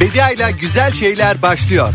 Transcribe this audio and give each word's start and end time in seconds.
Bedia 0.00 0.30
ile 0.30 0.50
güzel 0.60 0.92
şeyler 0.92 1.42
başlıyor. 1.42 1.88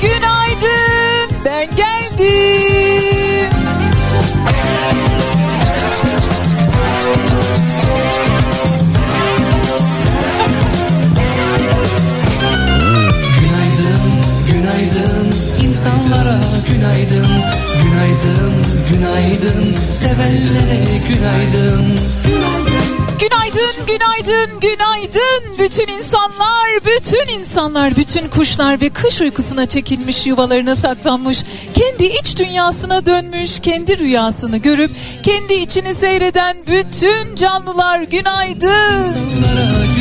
Günaydın 0.00 1.36
ben 1.44 1.76
geldim. 1.76 3.48
Günaydın, 13.40 14.02
günaydın 14.50 15.32
insanlara 15.68 16.40
günaydın 16.68 17.28
Günaydın, 17.82 18.52
günaydın 18.90 19.76
sevenlere 19.76 20.84
günaydın 21.08 21.96
Günaydın, 22.26 22.71
günaydın, 24.22 24.60
günaydın. 24.60 25.58
Bütün 25.58 25.98
insanlar, 25.98 26.68
bütün 26.86 27.40
insanlar, 27.40 27.96
bütün 27.96 28.28
kuşlar 28.28 28.80
ve 28.80 28.90
kış 28.90 29.20
uykusuna 29.20 29.66
çekilmiş 29.66 30.26
yuvalarına 30.26 30.76
saklanmış. 30.76 31.44
Kendi 31.74 32.04
iç 32.04 32.38
dünyasına 32.38 33.06
dönmüş, 33.06 33.60
kendi 33.60 33.98
rüyasını 33.98 34.56
görüp 34.56 34.90
kendi 35.22 35.54
içini 35.54 35.94
seyreden 35.94 36.56
bütün 36.66 37.36
canlılar 37.36 38.02
günaydın. 38.02 39.14
İnsanlara 39.14 39.91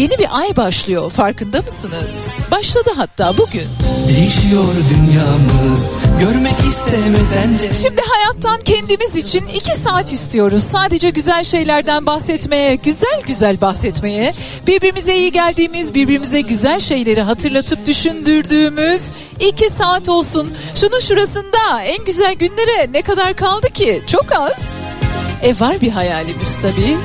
Yeni 0.00 0.18
bir 0.18 0.38
ay 0.38 0.56
başlıyor 0.56 1.10
farkında 1.10 1.62
mısınız? 1.62 2.34
Başladı 2.50 2.90
hatta 2.96 3.32
bugün. 3.38 3.66
Değişiyor 4.08 4.66
dünyamız 4.90 5.96
görmek 6.20 6.58
istemesen 6.68 7.58
de 7.58 7.72
Şimdi 7.82 8.00
hayattan 8.08 8.60
kendimiz 8.60 9.16
için 9.16 9.46
iki 9.46 9.78
saat 9.78 10.12
istiyoruz. 10.12 10.62
Sadece 10.62 11.10
güzel 11.10 11.44
şeylerden 11.44 12.06
bahsetmeye, 12.06 12.74
güzel 12.74 13.20
güzel 13.26 13.60
bahsetmeye, 13.60 14.34
birbirimize 14.66 15.16
iyi 15.16 15.32
geldiğimiz, 15.32 15.94
birbirimize 15.94 16.40
güzel 16.40 16.80
şeyleri 16.80 17.22
hatırlatıp 17.22 17.86
düşündürdüğümüz 17.86 19.02
iki 19.40 19.70
saat 19.70 20.08
olsun. 20.08 20.52
Şunun 20.74 21.00
şurasında 21.00 21.82
en 21.82 22.04
güzel 22.04 22.34
günlere 22.34 22.92
ne 22.92 23.02
kadar 23.02 23.34
kaldı 23.34 23.68
ki? 23.68 24.02
Çok 24.06 24.26
az. 24.32 24.94
E 25.42 25.60
var 25.60 25.80
bir 25.80 25.90
hayalimiz 25.90 26.56
tabii. 26.62 26.96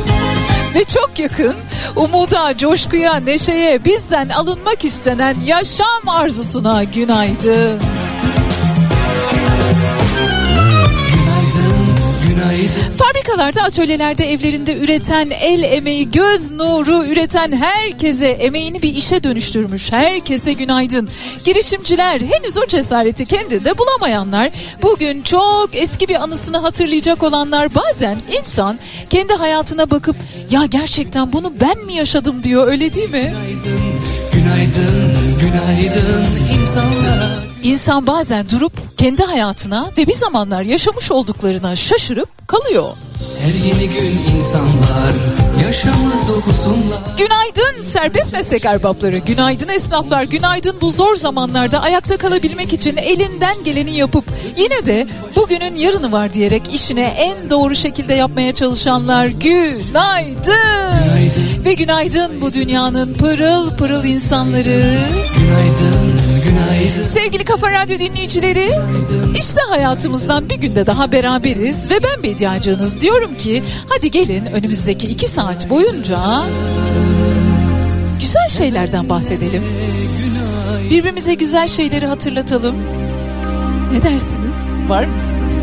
Ve 0.75 0.83
çok 0.83 1.19
yakın 1.19 1.55
umuda, 1.95 2.57
coşkuya, 2.57 3.15
neşeye, 3.15 3.85
bizden 3.85 4.29
alınmak 4.29 4.85
istenen 4.85 5.35
yaşam 5.45 6.07
arzusuna 6.07 6.83
günaydın. 6.83 7.79
Fabrikalarda, 12.97 13.63
atölyelerde, 13.63 14.31
evlerinde 14.31 14.77
üreten, 14.77 15.29
el 15.41 15.63
emeği, 15.63 16.11
göz 16.11 16.51
nuru 16.51 17.05
üreten 17.05 17.51
herkese 17.51 18.27
emeğini 18.27 18.81
bir 18.81 18.95
işe 18.95 19.23
dönüştürmüş. 19.23 19.91
Herkese 19.91 20.53
günaydın. 20.53 21.09
Girişimciler, 21.45 22.21
henüz 22.21 22.57
o 22.57 22.65
cesareti 22.67 23.25
kendinde 23.25 23.77
bulamayanlar, 23.77 24.49
bugün 24.81 25.21
çok 25.21 25.69
eski 25.73 26.07
bir 26.07 26.23
anısını 26.23 26.57
hatırlayacak 26.57 27.23
olanlar 27.23 27.75
bazen 27.75 28.17
insan 28.39 28.79
kendi 29.09 29.33
hayatına 29.33 29.91
bakıp 29.91 30.15
ya 30.49 30.65
gerçekten 30.65 31.33
bunu 31.33 31.53
ben 31.61 31.85
mi 31.85 31.93
yaşadım 31.93 32.43
diyor 32.43 32.67
öyle 32.67 32.93
değil 32.93 33.09
mi? 33.09 33.33
Günaydın, 34.33 35.17
günaydın 35.41 36.25
insanlara 36.59 37.50
İnsan 37.63 38.07
bazen 38.07 38.49
durup 38.49 38.73
kendi 38.97 39.23
hayatına 39.23 39.91
ve 39.97 40.07
bir 40.07 40.13
zamanlar 40.13 40.61
yaşamış 40.61 41.11
olduklarına 41.11 41.75
şaşırıp 41.75 42.47
kalıyor. 42.47 42.89
Her 43.41 43.53
yeni 43.53 43.89
gün 43.93 44.37
insanlar 44.37 45.13
yaşamı 45.65 46.13
dokusunlar 46.27 47.01
Günaydın 47.17 47.81
serbest 47.81 48.33
meslek 48.33 48.65
erbapları, 48.65 49.17
günaydın 49.17 49.67
esnaflar, 49.67 50.23
günaydın 50.23 50.75
bu 50.81 50.91
zor 50.91 51.15
zamanlarda 51.15 51.81
ayakta 51.81 52.17
kalabilmek 52.17 52.73
için 52.73 52.97
elinden 52.97 53.63
geleni 53.63 53.97
yapıp 53.97 54.25
yine 54.57 54.85
de 54.85 55.07
bugünün 55.35 55.75
yarını 55.75 56.11
var 56.11 56.33
diyerek 56.33 56.73
işine 56.73 57.01
en 57.03 57.49
doğru 57.49 57.75
şekilde 57.75 58.13
yapmaya 58.13 58.55
çalışanlar 58.55 59.25
günaydın. 59.25 60.91
Ve 61.65 61.73
günaydın 61.73 62.41
bu 62.41 62.53
dünyanın 62.53 63.13
pırıl 63.13 63.69
pırıl 63.69 64.03
insanları. 64.03 64.97
Günaydın, 65.37 65.37
günaydın 65.37 66.10
Sevgili 67.03 67.43
Kafa 67.43 67.71
Radyo 67.71 67.99
dinleyicileri, 67.99 68.69
işte 69.35 69.61
hayatımızdan 69.69 70.49
bir 70.49 70.55
günde 70.55 70.85
daha 70.85 71.11
beraberiz 71.11 71.89
ve 71.89 72.03
ben 72.03 72.23
Bediacığınız 72.23 73.01
diyorum 73.01 73.37
ki 73.37 73.63
hadi 73.89 74.11
gelin 74.11 74.45
önümüzdeki 74.45 75.07
iki 75.07 75.27
saat 75.27 75.69
boyunca 75.69 76.19
güzel 78.19 78.49
şeylerden 78.49 79.09
bahsedelim. 79.09 79.63
Birbirimize 80.89 81.33
güzel 81.33 81.67
şeyleri 81.67 82.05
hatırlatalım. 82.05 82.75
Ne 83.91 84.03
dersiniz? 84.03 84.57
Var 84.89 85.03
mısınız? 85.03 85.60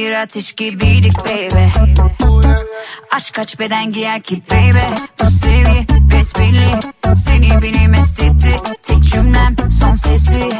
bir 0.00 0.12
ateş 0.12 0.52
gibiydik 0.52 1.18
baby. 1.24 1.64
Aşk 3.10 3.34
kaç 3.34 3.58
beden 3.58 3.92
giyer 3.92 4.22
ki 4.22 4.42
baby? 4.50 5.02
Bu 5.20 5.30
sevgi 5.30 5.86
besbelli. 6.12 6.80
Seni 7.14 7.62
beni 7.62 7.88
mesletti 7.88 8.56
Tek 8.82 9.02
cümlem 9.02 9.56
son 9.80 9.94
sesi. 9.94 10.50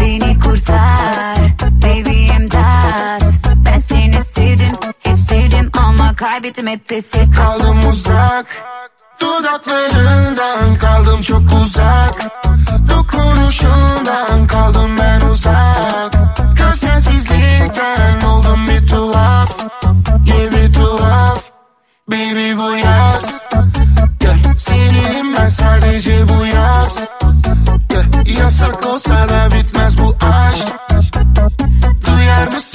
Beni 0.00 0.38
kurtar 0.38 1.36
Baby 1.82 2.26
imdat. 2.26 3.22
Ben 3.66 3.78
seni 3.78 4.24
sevdim 4.24 4.72
Hep 5.02 5.18
sevdim 5.18 5.70
ama 5.78 6.16
kaybettim 6.16 6.66
hep 6.66 6.88
pes 6.88 7.14
ettim. 7.14 7.32
Kaldım 7.32 7.88
uzak 7.90 8.46
Dudaklarından 9.20 10.78
kaldım 10.78 11.22
çok 11.22 11.42
uzak. 11.62 12.14
Dokunuşundan 12.90 14.46
kaldım 14.46 14.98
ben 14.98 15.20
uzak. 15.20 16.17
Şaka 16.58 16.76
sensizlikten 16.76 18.20
oldum 18.20 18.66
bir 18.66 18.86
tuhaf 18.86 19.58
Yeah 20.26 20.52
bir 20.52 20.74
tuhaf 20.74 21.42
Baby 22.10 22.56
bu 22.56 22.76
yaz 22.76 23.42
yeah. 24.22 24.54
Seninim 24.58 25.36
ben 25.36 25.48
sadece 25.48 26.28
bu 26.28 26.46
yaz 26.46 26.98
yeah. 27.92 28.38
Yasak 28.40 28.86
olsa 28.86 29.28
da 29.28 29.48
bitmez 29.50 29.98
bu 29.98 30.16
aşk 30.26 30.68
Duyar 32.06 32.46
mısın? 32.46 32.67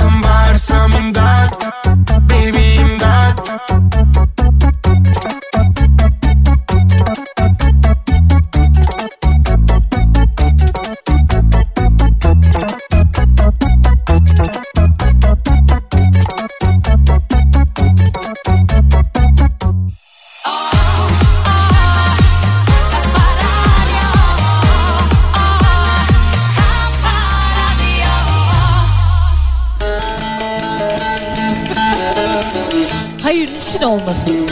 Olmasın. 34.13 34.47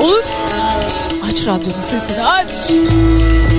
Olur. 0.00 0.22
Aç 1.24 1.46
radyonun 1.46 1.82
sesini 1.82 2.24
aç. 2.24 2.50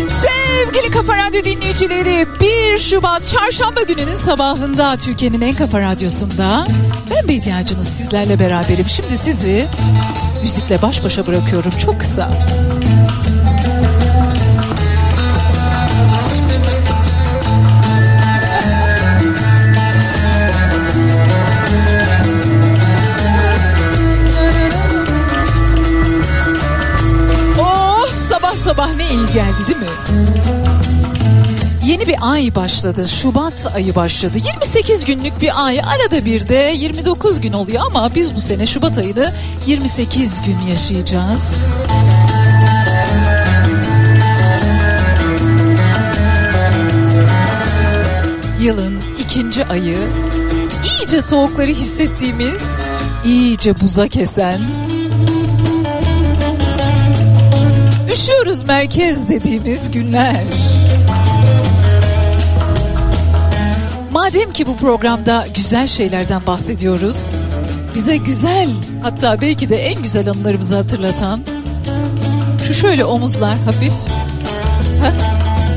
Sevgili 0.10 0.92
Kafa 0.92 1.18
Radyo 1.18 1.44
dinleyicileri 1.44 2.28
1 2.74 2.78
Şubat 2.78 3.28
çarşamba 3.28 3.82
gününün 3.82 4.16
sabahında 4.16 4.98
Türkiye'nin 4.98 5.42
en 5.42 5.54
kafa 5.54 5.82
radyosunda 5.82 6.68
ben 7.10 7.28
Bediacınız 7.28 7.88
sizlerle 7.88 8.40
beraberim. 8.40 8.86
Şimdi 8.88 9.18
sizi 9.18 9.68
müzikle 10.42 10.82
baş 10.82 11.04
başa 11.04 11.28
bırakıyorum 11.28 11.72
çok 11.86 12.00
kısa. 12.00 12.32
Geldi 29.36 29.68
değil 29.68 29.80
mi? 29.80 29.88
Yeni 31.86 32.08
bir 32.08 32.16
ay 32.22 32.56
başladı. 32.56 33.08
Şubat 33.08 33.68
ayı 33.76 33.96
başladı. 33.96 34.38
28 34.38 35.06
günlük 35.06 35.42
bir 35.42 35.66
ay. 35.66 35.80
Arada 35.80 36.26
bir 36.26 36.48
de 36.48 36.74
29 36.76 37.42
gün 37.42 37.54
oluyor 37.54 37.84
ama 37.88 38.16
biz 38.16 38.36
bu 38.36 38.42
sene 38.42 38.68
Şubat 38.68 38.98
ayını 38.98 39.32
28 39.68 40.42
gün 40.46 40.58
yaşayacağız. 40.70 41.78
Yılın 48.62 49.02
ikinci 49.20 49.66
ayı 49.66 49.98
iyice 51.00 51.22
soğukları 51.22 51.72
hissettiğimiz, 51.72 52.64
iyice 53.26 53.82
buza 53.82 54.08
kesen, 54.08 54.60
üşüyoruz 58.16 58.64
merkez 58.64 59.30
dediğimiz 59.30 59.92
günler. 59.92 60.44
Madem 64.12 64.52
ki 64.52 64.68
bu 64.68 64.78
programda 64.78 65.46
güzel 65.56 65.88
şeylerden 65.88 66.42
bahsediyoruz, 66.48 67.18
bize 67.96 68.18
güzel 68.18 68.70
hatta 69.04 69.42
belki 69.42 69.70
de 69.70 69.76
en 69.76 70.02
güzel 70.02 70.30
anılarımızı 70.30 70.76
hatırlatan 70.76 71.42
şu 72.68 72.74
şöyle 72.74 73.06
omuzlar 73.06 73.58
hafif 73.58 73.94
ha, 75.02 75.12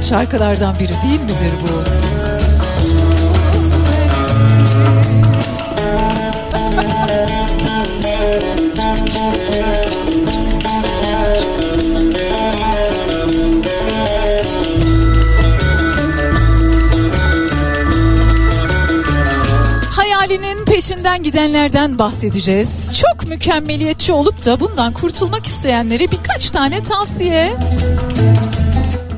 şarkılardan 0.08 0.74
biri 0.74 0.92
değil 1.04 1.20
midir 1.20 1.52
bu? 1.62 1.82
Peşinden 20.88 21.22
gidenlerden 21.22 21.98
bahsedeceğiz. 21.98 23.00
Çok 23.00 23.28
mükemmeliyetçi 23.28 24.12
olup 24.12 24.46
da 24.46 24.60
bundan 24.60 24.92
kurtulmak 24.92 25.46
isteyenlere 25.46 26.10
birkaç 26.10 26.50
tane 26.50 26.82
tavsiye. 26.82 27.52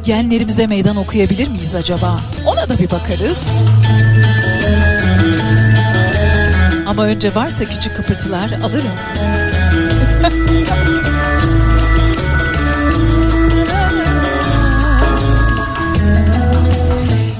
Genlerimize 0.04 0.66
meydan 0.66 0.96
okuyabilir 0.96 1.48
miyiz 1.48 1.74
acaba? 1.74 2.20
Ona 2.46 2.68
da 2.68 2.78
bir 2.78 2.90
bakarız. 2.90 3.38
Ama 6.86 7.04
önce 7.04 7.34
varsa 7.34 7.64
küçük 7.64 7.96
kıpırtılar 7.96 8.50
alırım. 8.52 8.92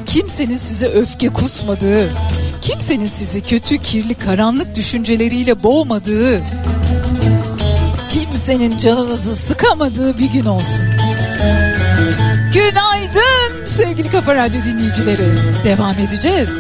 Kimsenin 0.07 0.57
size 0.57 0.87
öfke 0.87 1.29
kusmadığı, 1.29 2.11
kimsenin 2.63 3.07
sizi 3.07 3.43
kötü, 3.43 3.79
kirli, 3.79 4.15
karanlık 4.15 4.77
düşünceleriyle 4.77 5.63
boğmadığı, 5.63 6.43
kimsenin 8.11 8.79
canınızı 8.79 9.37
sıkamadığı 9.37 10.19
bir 10.19 10.31
gün 10.33 10.45
olsun. 10.45 10.85
Günaydın 12.55 13.65
sevgili 13.67 14.11
Kafa 14.11 14.35
Radyo 14.35 14.61
dinleyicileri. 14.65 15.23
Devam 15.65 15.95
edeceğiz. 16.09 16.51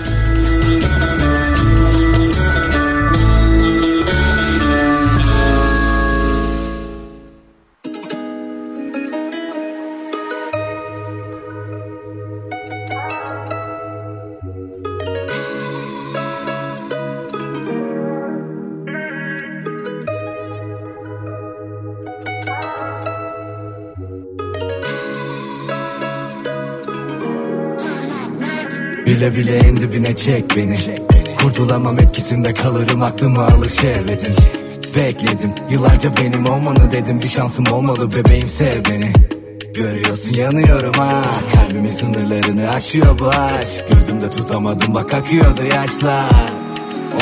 Bile 29.20 29.36
bile 29.36 29.56
en 29.56 29.76
dibine 29.76 30.16
çek 30.16 30.56
beni. 30.56 30.76
Kurtulamam 31.42 31.98
etkisinde 31.98 32.54
kalırım 32.54 33.02
aklımı 33.02 33.44
alır 33.44 33.68
şehvetin 33.68 34.34
Bekledim 34.96 35.50
yıllarca 35.70 36.16
benim 36.16 36.46
olmanı 36.46 36.92
dedim. 36.92 37.22
Bir 37.22 37.28
şansım 37.28 37.66
olmalı 37.72 38.12
bebeğim 38.12 38.48
sev 38.48 38.84
beni. 38.84 39.12
Görüyorsun 39.74 40.34
yanıyorum 40.34 40.92
ha. 40.92 41.22
Kalbimin 41.54 41.90
sınırlarını 41.90 42.70
aşıyor 42.70 43.18
bu 43.18 43.28
aşk. 43.28 43.84
Gözümde 43.92 44.30
tutamadım 44.30 44.94
bak 44.94 45.14
akıyordu 45.14 45.62
yaşlar 45.74 46.59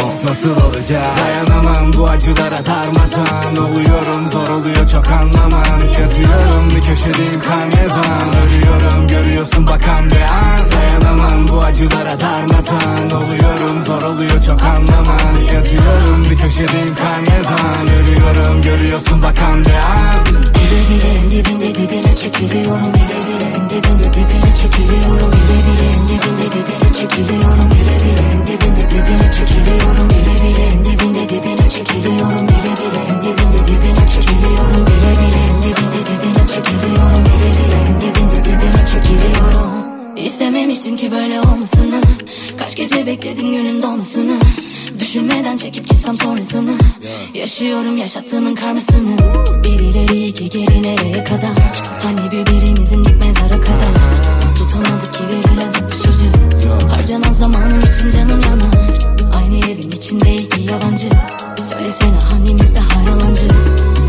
Of 0.05 0.25
nasıl 0.25 0.51
olacak? 0.51 1.03
Dayanamam 1.19 1.93
bu 1.93 2.09
acılara 2.09 2.67
darmadan. 2.67 3.57
Oluyorum 3.65 4.29
zor 4.29 4.49
oluyor 4.49 4.89
çok 4.89 5.09
anlaman 5.11 5.81
Yazıyorum 6.01 6.71
bir 6.71 6.83
köşedeyim 6.83 7.41
karnevan 7.41 8.29
Ölüyorum 8.43 9.09
görüyorsun 9.09 9.67
bakan 9.67 10.11
bir 10.11 10.21
an. 10.21 10.61
Dayanamam 10.73 11.49
bu 11.49 11.63
acılara 11.63 12.21
darmadan. 12.21 13.11
Oluyorum 13.21 13.83
zor 13.87 14.03
oluyor 14.03 14.43
çok 14.43 14.63
anlaman 14.63 15.35
Yazıyorum 15.55 16.25
bir 16.31 16.37
köşedeyim 16.39 16.95
karnevan 16.95 17.85
Ölüyorum 17.99 18.63
görüyorsun 18.63 19.23
bakan 19.23 19.65
bir 19.65 19.71
an. 19.71 20.27
Bile 20.27 20.81
bile 20.91 21.19
en 21.19 21.31
dibinde 21.31 21.75
dibine 21.75 22.17
çekiliyorum. 22.17 22.95
Bile 22.95 23.19
bile 23.27 23.49
en 23.57 23.71
dibinde 23.71 24.13
dibine 24.15 24.55
çekiliyorum. 24.63 25.33
Bile 25.33 25.59
bile 25.67 25.87
en 25.97 26.09
dibinde 26.09 26.47
dibine 26.53 26.93
çekiliyorum. 26.93 27.71
Bile 27.71 27.97
bile 28.05 28.25
en 28.33 28.47
dibinde 28.47 28.91
dibine 28.91 29.33
çekiliyorum 29.33 29.88
Bile 30.11 30.35
bile. 30.43 30.65
En 30.75 30.85
dibinde 30.85 31.29
dibine 31.29 31.69
çekiliyorum 31.69 32.49
Bile 32.49 32.73
bile. 32.79 33.01
En 33.11 33.19
dibinde 33.23 33.61
dibine 33.69 34.07
çekiliyorum 34.15 34.87
Bile 34.87 35.13
bile. 35.21 35.41
En 35.51 35.63
dibinde 35.63 36.01
dibine 36.09 36.47
çekiliyorum 36.47 37.23
Bile 37.29 37.51
bile. 37.59 37.79
En 37.89 38.01
dibinde 38.01 38.45
dibine 38.45 38.83
çekiliyorum. 38.93 39.71
İstememiştim 40.17 40.97
ki 40.97 41.13
böyle 41.13 41.41
olmasını. 41.41 42.01
Kaç 42.59 42.77
gece 42.77 43.07
bekledim 43.07 43.53
günün 43.53 43.83
dolmasını. 43.83 44.39
Düşünmeden 44.99 45.57
çekip 45.57 45.89
gitsem 45.89 46.17
sonrasını. 46.17 46.71
Yaşıyorum 47.35 47.97
yaşattığımın 47.97 48.55
karmasını. 48.55 49.17
Bir 49.65 49.81
ileri 49.81 50.25
iki 50.25 50.51
geri 50.51 50.83
nereye 50.83 51.25
kadar? 51.25 51.83
Hani 52.03 52.31
birbirimizin 52.31 53.05
dik 53.05 53.25
mezara 53.27 53.61
kadar? 53.61 53.95
Tutamadık 54.59 55.15
ki 55.15 55.21
verilen 55.29 55.89
bir 55.89 55.95
sözü. 55.95 56.25
Harcanan 56.91 57.33
zamanım 57.33 57.81
için 57.81 58.11
canım 58.11 58.41
yanar 58.41 59.18
Aynı 59.39 59.59
evin 59.59 59.91
içinde 59.91 60.35
iki 60.35 60.61
yabancı 60.61 61.09
Söylesene 61.63 62.19
hangimiz 62.33 62.75
daha 62.75 63.03
yalancı 63.03 63.49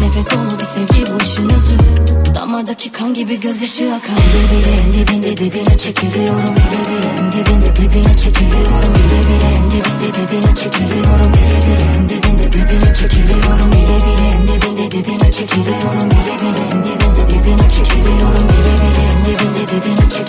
Nefret 0.02 0.32
dolu 0.32 0.60
bir 0.60 0.66
sevgi 0.66 1.14
bu 1.14 1.24
işin 1.24 1.50
özü 1.50 1.78
Damardaki 2.36 2.92
kan 2.92 3.14
gibi 3.14 3.40
gözyaşı 3.40 3.94
akar 3.94 4.16
Bile 4.16 4.44
bile 4.52 4.72
en 4.82 4.94
dibinde 4.94 5.38
dibine 5.38 5.78
çekiliyorum 5.78 6.56
Bile 6.56 6.82
bile 6.90 7.10
en 7.20 7.32
dibinde 7.32 7.76
dibine 7.76 8.18
çekiliyorum 8.18 8.94
Bile 8.96 9.20
bile 9.30 9.50
en 9.58 9.72
dibinde 9.72 10.10
dibine 10.18 10.56
çekiliyorum 10.56 11.34
Bile 11.34 11.62
bile 11.70 11.88
en 11.98 12.10
dibinde 12.10 12.48
dibine 12.54 12.94
çekiliyorum 13.00 13.72
Bile 13.74 13.98
bile 14.06 14.26
en 14.36 14.44
dibinde 14.48 14.92
dibine 14.92 15.32
çekiliyorum 15.34 16.08
Bile 16.12 16.36
bile 16.42 16.66
en 16.74 16.84
dibinde 16.88 17.24
dibine 17.32 17.70
çekiliyorum 17.70 18.46
Bile 18.50 18.74
bile 18.82 19.04
en 19.12 19.20
dibinde 19.26 19.64
dibine 19.70 20.10
çekiliyorum 20.10 20.29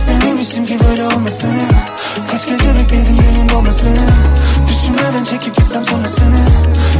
İstememiştim 0.11 0.65
ki 0.65 0.77
böyle 0.87 1.07
olmasını. 1.07 1.67
Kaç 2.31 2.45
gece 2.45 2.75
bekledim 2.75 3.15
günün 3.15 3.49
doğmasını 3.49 4.07
Düşünmeden 4.69 5.23
çekip 5.23 5.55
gitsem 5.55 5.85
sonrasını. 5.85 6.41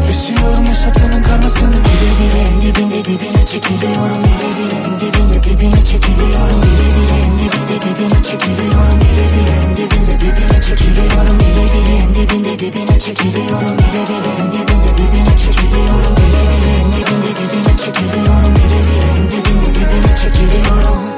Yaşıyorum 0.07 0.65
yaşattığının 0.65 1.23
karmasını. 1.23 1.71
Bile 1.85 2.11
bile 2.19 2.41
en 2.47 2.61
dibinde 2.61 3.05
dibine 3.05 3.45
çekiliyorum. 3.45 4.19
Bile 4.23 4.49
bile 4.57 4.77
en 4.87 4.99
dibinde 4.99 5.43
dibine 5.43 5.81
çekiliyorum. 5.85 6.61
Bile 6.63 6.87
bile 6.95 7.17
en 7.25 7.33
dibinde 7.39 7.77
dibine 7.85 8.23
çekiliyorum. 8.23 8.97
Bile 9.03 9.25
bile 9.33 9.55
en 9.63 9.71
dibinde 9.77 10.15
dibine 10.23 10.59
çekiliyorum. 10.67 11.39
Bile 11.39 11.65
bile 11.73 11.95
en 12.03 12.15
dibinde 12.15 12.59
dibine 12.59 12.99
çekiliyorum. 12.99 13.73
Bile 13.79 14.03
bile 14.09 14.33
en 14.39 14.55
dibinde 14.55 14.93
dibine 14.97 15.37
çekiliyorum. 15.43 16.13
Bile 16.19 16.41
bile 16.49 16.71
en 16.79 16.87
dibinde 16.95 17.31
dibine 17.39 17.73
çekiliyorum. 17.83 18.51
Bile 18.55 18.79
bile 18.87 19.07
en 19.17 19.25
dibinde 19.31 19.69
dibine 19.75 20.13
çekiliyorum 20.21 21.10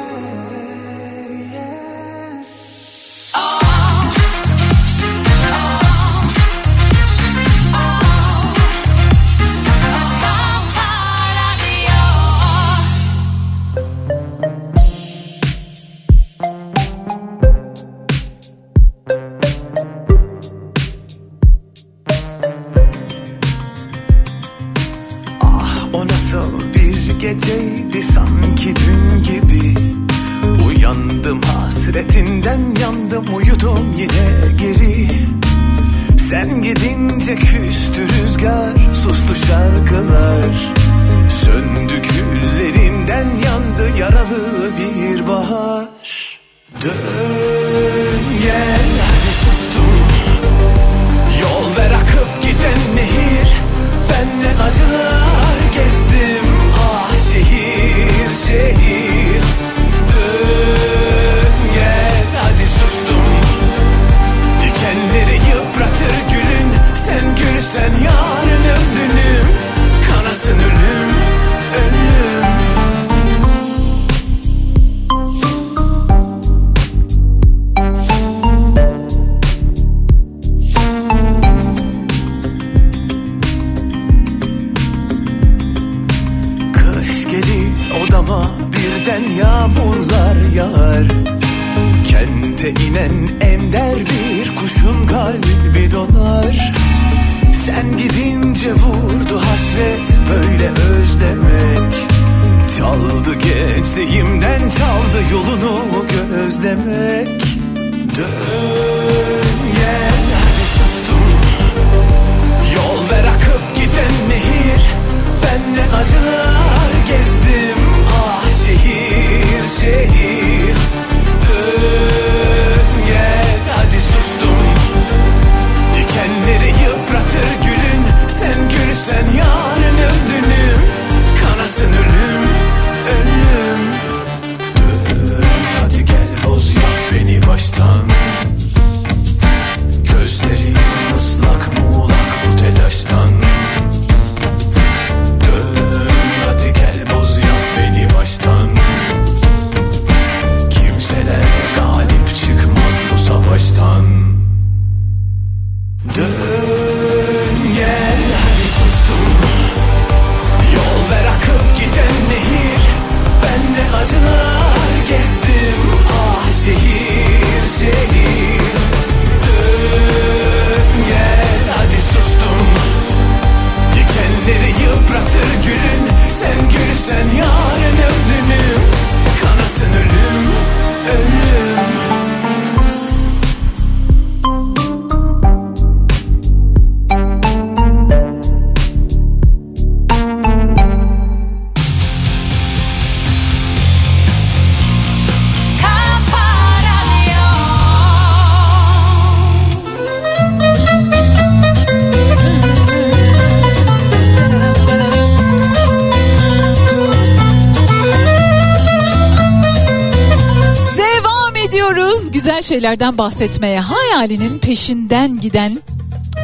şeylerden 212.83 213.17
bahsetmeye. 213.17 213.79
Hayalinin 213.79 214.59
peşinden 214.59 215.39
giden 215.39 215.81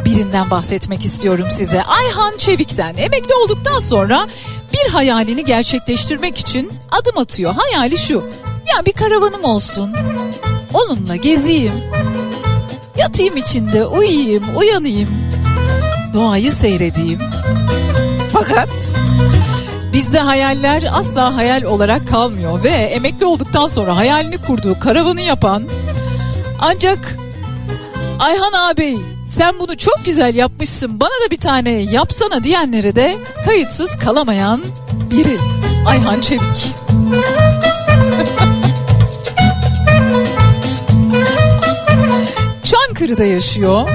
birinden 0.04 0.50
bahsetmek 0.50 1.04
istiyorum 1.04 1.46
size. 1.50 1.82
Ayhan 1.82 2.36
Çevik'ten 2.38 2.94
emekli 2.96 3.34
olduktan 3.34 3.78
sonra 3.78 4.26
bir 4.72 4.92
hayalini 4.92 5.44
gerçekleştirmek 5.44 6.38
için 6.38 6.72
adım 6.90 7.18
atıyor. 7.18 7.54
Hayali 7.54 7.98
şu. 7.98 8.24
Ya 8.66 8.86
bir 8.86 8.92
karavanım 8.92 9.44
olsun. 9.44 9.92
Onunla 10.74 11.16
gezeyim. 11.16 11.74
Yatayım 12.96 13.36
içinde, 13.36 13.86
uyuyayım, 13.86 14.44
uyanayım. 14.56 15.08
Doğayı 16.14 16.52
seyredeyim. 16.52 17.20
Fakat 18.32 18.68
Bizde 19.92 20.18
hayaller 20.18 20.90
asla 20.92 21.36
hayal 21.36 21.62
olarak 21.62 22.08
kalmıyor 22.08 22.62
ve 22.62 22.68
emekli 22.68 23.26
olduktan 23.26 23.66
sonra 23.66 23.96
hayalini 23.96 24.38
kurduğu 24.38 24.78
karavanı 24.78 25.20
yapan 25.20 25.62
ancak 26.60 27.16
Ayhan 28.18 28.52
abi 28.52 28.98
sen 29.26 29.58
bunu 29.60 29.76
çok 29.76 30.04
güzel 30.04 30.34
yapmışsın 30.34 31.00
bana 31.00 31.26
da 31.26 31.30
bir 31.30 31.36
tane 31.36 31.70
yapsana 31.70 32.44
diyenlere 32.44 32.96
de 32.96 33.16
kayıtsız 33.44 33.98
kalamayan 33.98 34.62
biri 35.10 35.38
Ayhan 35.86 36.20
Çevik. 36.20 36.74
Çankırı'da 42.64 43.24
yaşıyor 43.24 43.90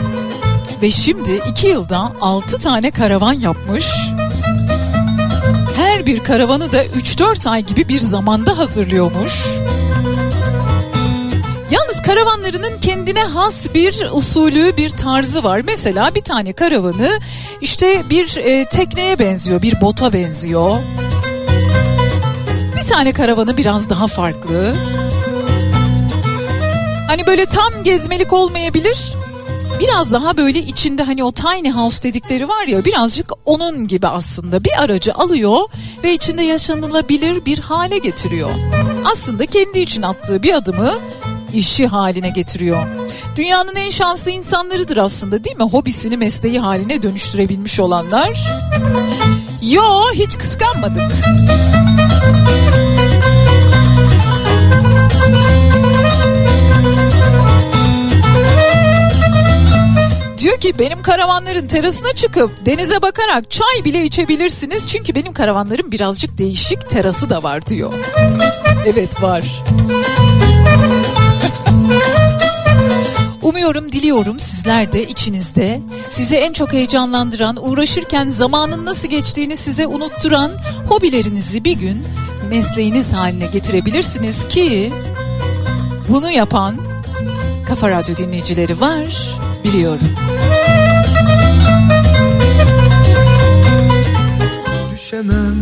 ve 0.81 0.91
şimdi 0.91 1.41
iki 1.49 1.67
yılda 1.67 2.11
altı 2.21 2.57
tane 2.59 2.91
karavan 2.91 3.33
yapmış. 3.33 3.87
Her 5.75 6.05
bir 6.05 6.19
karavanı 6.19 6.71
da 6.71 6.85
3-4 6.85 7.49
ay 7.49 7.65
gibi 7.65 7.87
bir 7.87 7.99
zamanda 7.99 8.57
hazırlıyormuş. 8.57 9.64
Karavanlarının 12.55 12.79
kendine 12.79 13.23
has 13.23 13.73
bir 13.73 14.07
usulü, 14.11 14.77
bir 14.77 14.89
tarzı 14.89 15.43
var. 15.43 15.61
Mesela 15.65 16.15
bir 16.15 16.21
tane 16.21 16.53
karavanı 16.53 17.19
işte 17.61 18.03
bir 18.09 18.37
e, 18.37 18.65
tekneye 18.65 19.19
benziyor, 19.19 19.61
bir 19.61 19.81
bota 19.81 20.13
benziyor. 20.13 20.77
Bir 22.77 22.87
tane 22.87 23.13
karavanı 23.13 23.57
biraz 23.57 23.89
daha 23.89 24.07
farklı. 24.07 24.75
Hani 27.07 27.27
böyle 27.27 27.45
tam 27.45 27.83
gezmelik 27.83 28.33
olmayabilir. 28.33 29.13
Biraz 29.79 30.11
daha 30.11 30.37
böyle 30.37 30.59
içinde 30.59 31.03
hani 31.03 31.23
o 31.23 31.31
tiny 31.31 31.71
house 31.71 32.03
dedikleri 32.03 32.47
var 32.47 32.67
ya 32.67 32.85
birazcık 32.85 33.31
onun 33.45 33.87
gibi 33.87 34.07
aslında 34.07 34.63
bir 34.63 34.83
aracı 34.83 35.13
alıyor 35.13 35.59
ve 36.03 36.13
içinde 36.13 36.43
yaşanılabilir 36.43 37.45
bir 37.45 37.59
hale 37.59 37.97
getiriyor. 37.97 38.49
Aslında 39.05 39.45
kendi 39.45 39.79
için 39.79 40.01
attığı 40.01 40.43
bir 40.43 40.53
adımı 40.53 40.91
işi 41.55 41.87
haline 41.87 42.29
getiriyor. 42.29 42.87
Dünyanın 43.35 43.75
en 43.75 43.89
şanslı 43.89 44.31
insanlarıdır 44.31 44.97
aslında 44.97 45.43
değil 45.43 45.57
mi? 45.57 45.63
Hobisini 45.63 46.17
mesleği 46.17 46.59
haline 46.59 47.03
dönüştürebilmiş 47.03 47.79
olanlar. 47.79 48.47
Yo 49.61 49.83
hiç 50.13 50.37
kıskanmadık. 50.37 51.11
Diyor 60.37 60.57
ki 60.57 60.79
benim 60.79 61.01
karavanların 61.01 61.67
terasına 61.67 62.13
çıkıp 62.13 62.65
denize 62.65 63.01
bakarak 63.01 63.51
çay 63.51 63.85
bile 63.85 64.03
içebilirsiniz. 64.03 64.87
Çünkü 64.87 65.15
benim 65.15 65.33
karavanlarım 65.33 65.91
birazcık 65.91 66.37
değişik 66.37 66.89
terası 66.89 67.29
da 67.29 67.43
var 67.43 67.67
diyor. 67.67 67.93
Evet 68.85 69.21
var. 69.21 69.63
Umuyorum, 73.45 73.91
diliyorum 73.91 74.39
sizler 74.39 74.91
de 74.91 75.07
içinizde 75.07 75.81
sizi 76.09 76.35
en 76.35 76.53
çok 76.53 76.73
heyecanlandıran, 76.73 77.57
uğraşırken 77.69 78.29
zamanın 78.29 78.85
nasıl 78.85 79.07
geçtiğini 79.07 79.57
size 79.57 79.87
unutturan 79.87 80.51
hobilerinizi 80.87 81.63
bir 81.63 81.73
gün 81.73 82.03
mesleğiniz 82.49 83.07
haline 83.13 83.45
getirebilirsiniz 83.45 84.47
ki 84.47 84.93
bunu 86.09 86.31
yapan 86.31 86.75
Kafa 87.67 87.89
Radyo 87.89 88.17
dinleyicileri 88.17 88.79
var 88.79 89.29
biliyorum. 89.63 90.09
Düşemem 94.93 95.55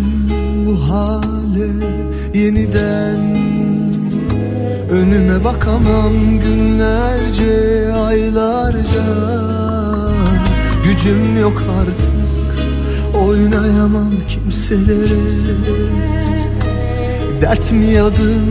bu 0.65 0.89
hale 0.89 1.67
yeniden 2.34 3.42
Önüme 4.93 5.43
bakamam 5.43 6.13
günlerce 6.39 7.93
aylarca. 7.93 9.06
Gücüm 10.84 11.41
yok 11.41 11.63
artık 11.79 12.67
oynayamam 13.17 14.12
kimselere. 14.29 15.23
Dert 17.41 17.71
mi 17.71 17.86
yadın 17.86 18.45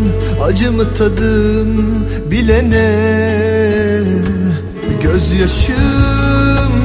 acı 0.45 0.73
mı 0.73 0.85
tadın 0.99 1.85
bilene. 2.31 2.91
Gözyaşım 5.03 5.75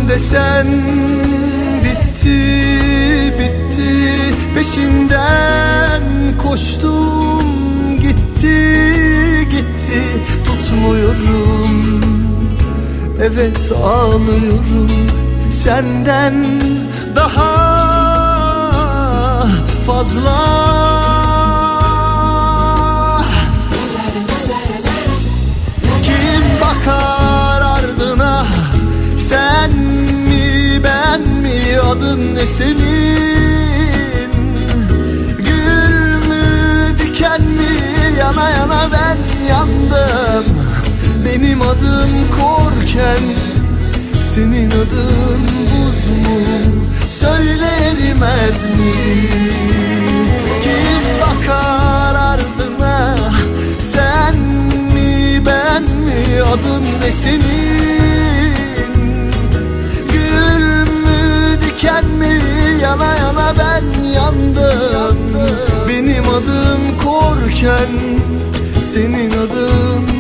desen 0.10 0.68
bitti 1.84 2.40
bitti. 3.40 4.18
Peşinden 4.56 6.04
koştum 6.44 7.44
gitti 8.02 9.07
gitti 9.88 10.04
Tutmuyorum. 10.46 12.02
Evet 13.22 13.72
ağlıyorum 13.84 15.08
Senden 15.50 16.46
daha 17.16 17.68
fazla. 19.88 20.38
Kim 26.04 26.62
bakar 26.62 27.62
ardına? 27.62 28.46
Sen 29.30 29.78
mi 29.78 30.84
ben 30.84 31.22
mi? 31.22 31.80
Adın 31.92 32.36
ne 32.36 32.46
senin 32.46 33.77
yana 38.20 38.50
yana 38.50 38.90
ben 38.94 39.18
yandım. 39.50 40.46
Benim 41.26 41.62
adım 41.62 42.12
korken 42.40 43.22
Senin 44.34 44.72
adın 44.72 45.42
buz 45.68 46.08
mu? 46.18 46.40
Söyle 47.08 47.66
erimez 47.82 48.62
mi? 48.78 48.94
Kim 50.64 51.04
bakar 51.22 52.16
ardına? 52.16 53.16
Sen 53.80 54.36
mi 54.94 55.46
ben 55.46 55.84
mi? 55.84 56.44
Adın 56.54 56.84
ne 57.02 57.12
senin? 57.12 58.54
Gül 60.14 60.92
mü 60.92 61.62
diken 61.62 62.06
mi? 62.06 62.40
Yana 62.82 63.16
yana 63.16 63.54
ben 63.60 64.10
yandım 64.12 65.37
Benim 66.08 66.30
adım 66.30 66.98
korken 67.04 67.88
Senin 68.94 69.32
adın 69.32 70.17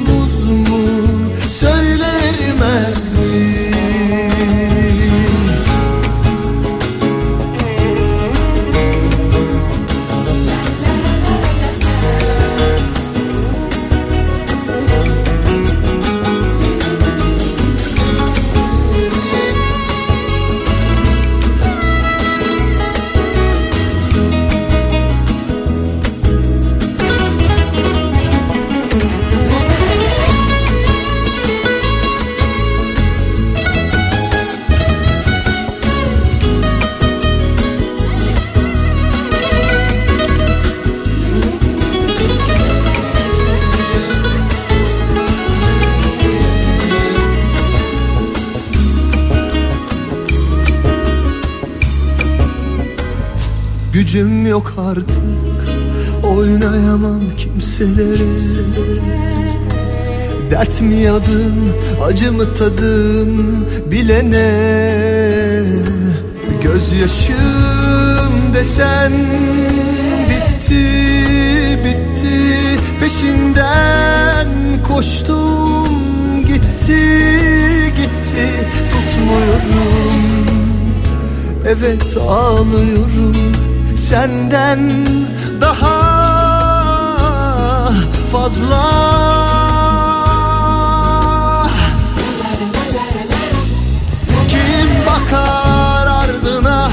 Gücüm 54.18 54.48
yok 54.48 54.74
artık. 54.78 55.18
Oynayamam 56.24 57.22
kimselere. 57.38 58.28
Dert 60.52 60.82
mi 60.82 60.96
yadın 60.96 61.56
Acı 62.04 62.34
mı 62.34 62.56
tadın 62.56 63.66
Bilene? 63.92 64.52
Gözyaşım 66.64 67.36
desen 68.54 69.12
Bitti 70.30 70.84
bitti. 71.86 72.80
Peşinden 73.00 74.48
koştum 74.88 75.90
Gitti 76.48 77.04
gitti. 77.98 78.48
Tutmuyorum. 78.92 80.48
Evet 81.66 82.18
ağlıyorum 82.30 83.67
senden 84.10 85.06
daha 85.62 85.98
fazla. 88.32 88.86
Kim 94.50 94.90
bakar 95.06 96.08
ardına? 96.08 96.92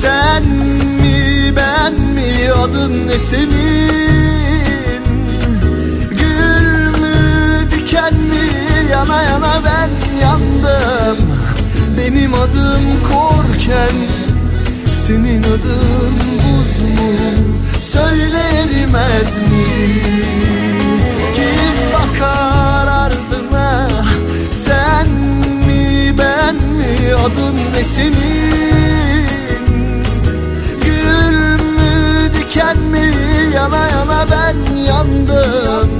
Sen 0.00 0.48
mi 0.48 1.56
ben 1.56 1.92
mi? 1.92 2.52
Adın 2.62 3.08
ne 3.08 3.18
senin? 3.18 5.04
Gül 6.10 7.00
mü 7.00 7.16
diken 7.70 8.14
mi? 8.14 8.44
Yana 8.90 9.22
yana 9.22 9.54
ben 9.64 9.90
yandım. 10.22 11.18
Benim 11.98 12.34
adım 12.34 12.82
korken 13.12 14.23
adın 15.12 16.14
buz 16.36 16.80
mu? 16.80 17.10
Söyle 17.80 18.38
erimez 18.38 19.36
mi? 19.50 19.64
Kim 21.34 21.92
bakar 21.92 22.86
ardına? 22.86 23.88
Sen 24.50 25.08
mi 25.66 26.14
ben 26.18 26.54
mi? 26.54 27.14
Adın 27.24 27.56
ne 27.74 27.84
senin? 27.84 29.26
Gül 30.84 31.64
mü 31.64 32.30
diken 32.34 32.78
mi? 32.78 33.12
Yana 33.54 33.88
yana 33.88 34.26
ben 34.30 34.76
yandım. 34.84 35.90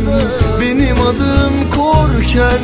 Benim 0.61 1.01
adım 1.01 1.71
korken 1.77 2.61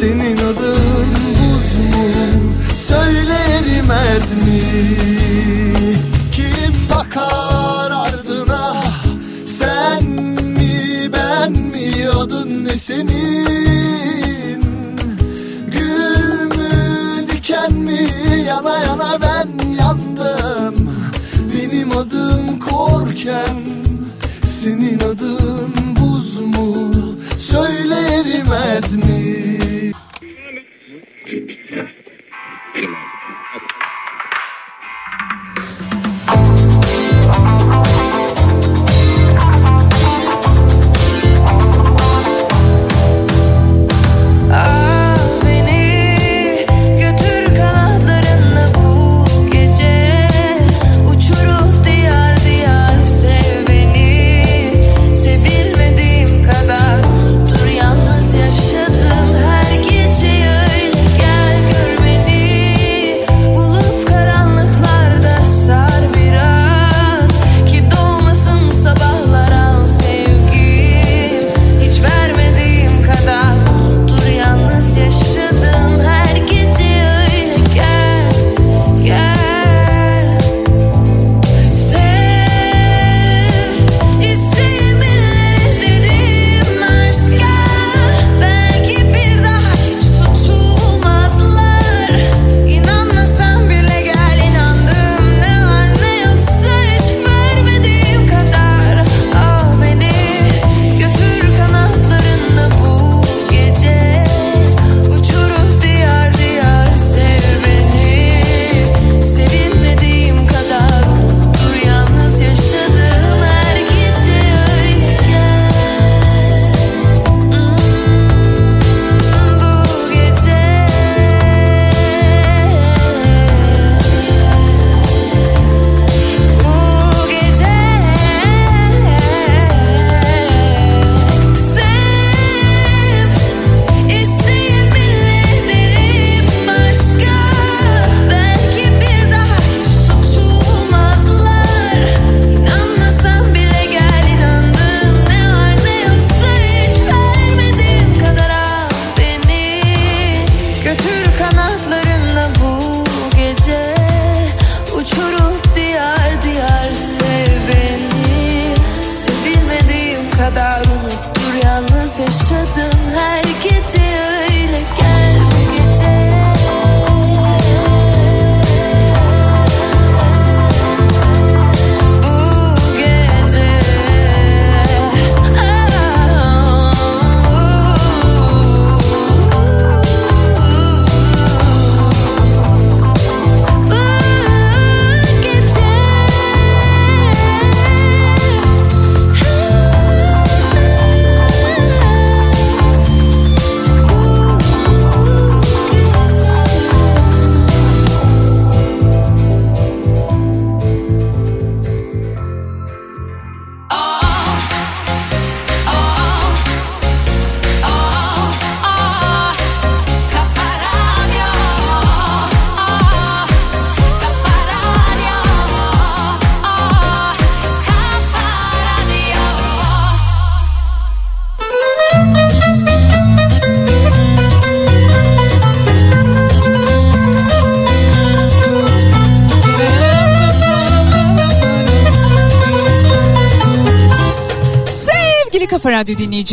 Senin 0.00 0.36
adın 0.36 1.08
buz 1.38 1.96
mu 1.96 2.47
Söyle 2.88 3.34
erimez 3.34 4.42
mi? 4.42 4.62
Kim 6.32 6.72
bakar 6.90 7.90
ardına? 7.90 8.82
Sen 9.46 10.04
mi 10.32 11.12
ben 11.12 11.52
mi? 11.52 12.08
Adın 12.18 12.64
ne 12.64 12.76
senin? 12.76 14.62
Gül 15.72 16.42
mü 16.44 16.70
diken 17.32 17.72
mi? 17.72 18.08
Yana 18.46 18.78
yana 18.78 19.18
ben 19.22 19.48
yandım. 19.80 20.90
Benim 21.54 21.98
adım 21.98 22.58
korken 22.58 23.56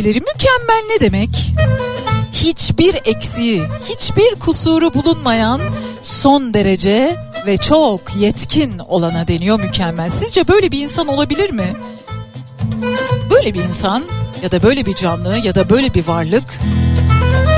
dinleyicileri 0.05 0.19
mükemmel 0.19 0.93
ne 0.93 0.99
demek? 0.99 1.29
Hiçbir 2.33 2.95
eksiği, 3.05 3.63
hiçbir 3.89 4.35
kusuru 4.35 4.93
bulunmayan 4.93 5.61
son 6.01 6.53
derece 6.53 7.15
ve 7.47 7.57
çok 7.57 8.15
yetkin 8.15 8.79
olana 8.79 9.27
deniyor 9.27 9.59
mükemmel. 9.59 10.09
Sizce 10.09 10.47
böyle 10.47 10.71
bir 10.71 10.79
insan 10.79 11.07
olabilir 11.07 11.51
mi? 11.51 11.73
Böyle 13.31 13.53
bir 13.53 13.63
insan 13.63 14.03
ya 14.43 14.51
da 14.51 14.63
böyle 14.63 14.85
bir 14.85 14.95
canlı 14.95 15.37
ya 15.37 15.55
da 15.55 15.69
böyle 15.69 15.93
bir 15.93 16.07
varlık 16.07 16.43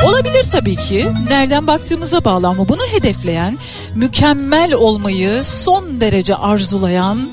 Olabilir 0.06 0.44
tabii 0.44 0.76
ki. 0.76 1.08
Nereden 1.30 1.68
baktığımıza 1.68 2.24
bağlı 2.24 2.48
ama 2.48 2.70
bunu 2.70 2.82
hedefleyen, 2.92 3.58
mükemmel 3.96 4.74
olmayı 4.74 5.44
son 5.44 6.02
derece 6.02 6.36
arzulayan 6.36 7.30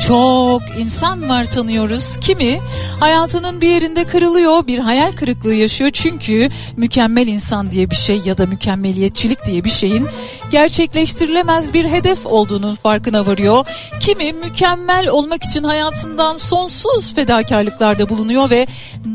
Çok 0.00 0.62
insan 0.78 1.28
var 1.28 1.44
tanıyoruz. 1.44 2.16
Kimi 2.20 2.60
hayatının 3.00 3.60
bir 3.60 3.68
yerinde 3.68 4.04
kırılıyor, 4.04 4.66
bir 4.66 4.78
hayal 4.78 5.12
kırıklığı 5.12 5.54
yaşıyor. 5.54 5.90
Çünkü 5.92 6.48
mükemmel 6.76 7.26
insan 7.26 7.72
diye 7.72 7.90
bir 7.90 7.96
şey 7.96 8.20
ya 8.24 8.38
da 8.38 8.46
mükemmeliyetçilik 8.46 9.46
diye 9.46 9.64
bir 9.64 9.70
şeyin 9.70 10.08
gerçekleştirilemez 10.50 11.74
bir 11.74 11.84
hedef 11.84 12.26
olduğunun 12.26 12.74
farkına 12.74 13.26
varıyor. 13.26 13.66
Kimi 14.00 14.32
mükemmel 14.32 15.08
olmak 15.08 15.44
için 15.44 15.64
hayatından 15.64 16.36
sonsuz 16.36 17.14
fedakarlıklarda 17.14 18.08
bulunuyor 18.08 18.50
ve 18.50 18.66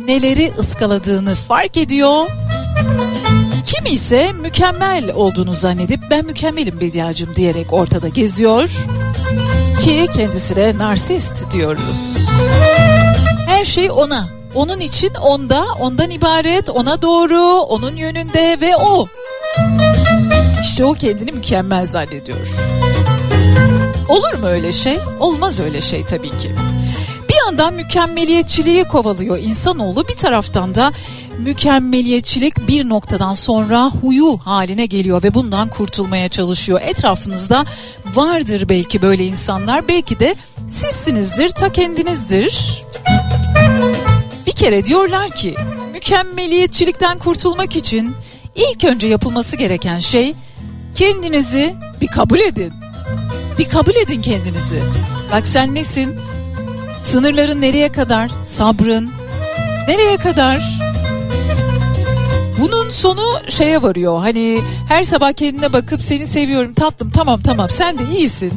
neleri 0.08 0.52
ıskaladığını 0.60 1.36
fark 1.36 1.78
ediyor. 1.78 2.28
Kimi 3.66 3.90
ise 3.90 4.32
mükemmel 4.32 5.14
olduğunu 5.16 5.54
zannedip 5.54 6.00
ben 6.12 6.26
mükemmelim 6.26 6.80
Bediacım 6.80 7.36
diyerek 7.36 7.74
ortada 7.74 8.08
geziyor 8.08 8.70
ki 9.80 10.08
kendisine 10.14 10.78
narsist 10.78 11.52
diyoruz. 11.52 12.18
Her 13.48 13.66
şey 13.66 13.92
ona. 13.92 14.28
Onun 14.56 14.80
için 14.80 15.14
onda, 15.14 15.66
ondan 15.80 16.10
ibaret, 16.10 16.70
ona 16.70 17.02
doğru, 17.02 17.42
onun 17.62 17.96
yönünde 17.96 18.58
ve 18.62 18.76
o. 18.76 19.08
İşte 20.62 20.86
o 20.86 20.94
kendini 20.94 21.32
mükemmel 21.32 21.86
zannediyor. 21.86 22.48
Olur 24.10 24.34
mu 24.40 24.48
öyle 24.48 24.72
şey? 24.72 25.00
Olmaz 25.20 25.60
öyle 25.60 25.82
şey 25.82 26.06
tabii 26.06 26.38
ki. 26.38 26.56
Yandan 27.60 27.74
mükemmeliyetçiliği 27.74 28.84
kovalıyor 28.84 29.38
insanoğlu 29.38 30.08
bir 30.08 30.14
taraftan 30.14 30.76
da 30.76 30.92
mükemmeliyetçilik 31.38 32.68
bir 32.68 32.90
noktadan 32.90 33.34
sonra 33.34 33.90
huyu 34.02 34.38
haline 34.38 34.86
geliyor 34.86 35.24
ve 35.24 35.34
bundan 35.34 35.70
kurtulmaya 35.70 36.30
çalışıyor. 36.30 36.82
Etrafınızda 36.84 37.66
vardır 38.16 38.70
belki 38.70 39.02
böyle 39.02 39.26
insanlar 39.26 39.88
belki 39.88 40.20
de 40.20 40.36
sizsinizdir 40.68 41.50
ta 41.50 41.72
kendinizdir. 41.72 42.84
Bir 44.46 44.52
kere 44.52 44.86
diyorlar 44.86 45.30
ki 45.30 45.56
mükemmeliyetçilikten 45.94 47.20
kurtulmak 47.20 47.76
için 47.76 48.16
ilk 48.56 48.84
önce 48.84 49.08
yapılması 49.08 49.56
gereken 49.56 50.00
şey 50.00 50.36
kendinizi 50.96 51.76
bir 52.02 52.08
kabul 52.08 52.40
edin. 52.40 52.74
Bir 53.58 53.70
kabul 53.70 53.96
edin 53.96 54.22
kendinizi. 54.22 54.84
Bak 55.32 55.48
sen 55.48 55.76
nesin? 55.76 56.20
Sınırların 57.12 57.62
nereye 57.62 57.92
kadar? 57.92 58.32
Sabrın 58.48 59.10
nereye 59.88 60.18
kadar? 60.18 60.80
Bunun 62.60 62.90
sonu 62.90 63.22
şeye 63.48 63.82
varıyor. 63.82 64.20
Hani 64.20 64.60
her 64.88 65.04
sabah 65.04 65.34
kendine 65.34 65.74
bakıp 65.74 66.02
seni 66.02 66.28
seviyorum 66.28 66.74
tatlım 66.74 67.10
tamam 67.12 67.42
tamam 67.42 67.70
sen 67.70 68.00
de 68.00 68.04
iyisin. 68.18 68.54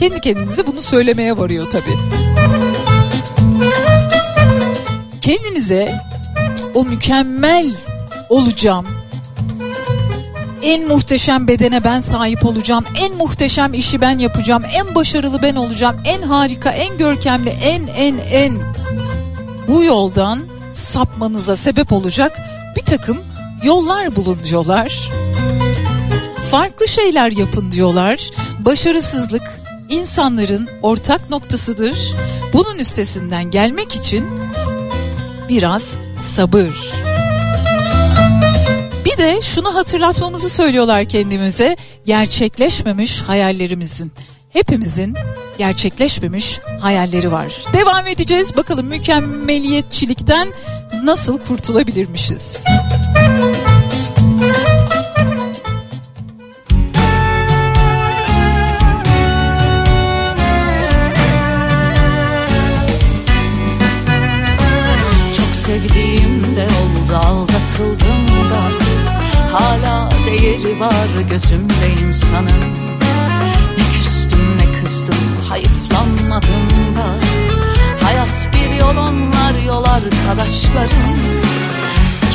Kendi 0.00 0.20
kendinize 0.20 0.66
bunu 0.66 0.82
söylemeye 0.82 1.38
varıyor 1.38 1.70
tabii. 1.70 1.98
Kendinize 5.20 6.00
o 6.74 6.84
mükemmel 6.84 7.72
olacağım. 8.28 8.86
En 10.62 10.88
muhteşem 10.88 11.48
bedene 11.48 11.84
ben 11.84 12.00
sahip 12.00 12.46
olacağım. 12.46 12.84
En 13.00 13.16
muhteşem 13.16 13.74
işi 13.74 14.00
ben 14.00 14.18
yapacağım. 14.18 14.62
En 14.74 14.94
başarılı 14.94 15.42
ben 15.42 15.56
olacağım. 15.56 15.96
En 16.04 16.22
harika, 16.22 16.70
en 16.70 16.98
görkemli, 16.98 17.50
en 17.50 17.86
en 17.86 18.18
en 18.18 18.58
bu 19.68 19.84
yoldan 19.84 20.38
sapmanıza 20.72 21.56
sebep 21.56 21.92
olacak 21.92 22.40
bir 22.76 22.80
takım 22.80 23.18
yollar 23.62 24.16
bulun 24.16 24.38
diyorlar. 24.44 25.10
Farklı 26.50 26.88
şeyler 26.88 27.32
yapın 27.32 27.72
diyorlar. 27.72 28.30
Başarısızlık 28.58 29.60
insanların 29.88 30.68
ortak 30.82 31.30
noktasıdır. 31.30 32.14
Bunun 32.52 32.78
üstesinden 32.78 33.50
gelmek 33.50 33.94
için 33.94 34.26
biraz 35.48 35.96
sabır. 36.20 36.92
De 39.18 39.40
şunu 39.42 39.74
hatırlatmamızı 39.74 40.50
söylüyorlar 40.50 41.04
kendimize. 41.04 41.76
Gerçekleşmemiş 42.06 43.22
hayallerimizin. 43.22 44.12
Hepimizin 44.50 45.14
gerçekleşmemiş 45.58 46.60
hayalleri 46.80 47.32
var. 47.32 47.62
Devam 47.72 48.06
edeceğiz. 48.06 48.56
Bakalım 48.56 48.86
mükemmeliyetçilikten 48.86 50.48
nasıl 51.04 51.38
kurtulabilirmişiz? 51.38 52.64
Çok 65.36 65.56
sevdiğim 65.56 66.56
de 66.56 66.64
oldu 66.64 67.20
Hala 69.56 70.08
değeri 70.26 70.80
var 70.80 71.08
gözümde 71.30 71.88
insanın. 72.02 72.60
Ne 73.78 73.84
küstüm 73.92 74.56
ne 74.56 74.80
kızdım 74.80 75.36
hayıflanmadım 75.48 76.96
da 76.96 77.06
Hayat 78.04 78.48
bir 78.52 78.80
yol 78.80 78.96
onlar 78.96 79.64
yol 79.66 79.84
arkadaşlarım. 79.84 81.16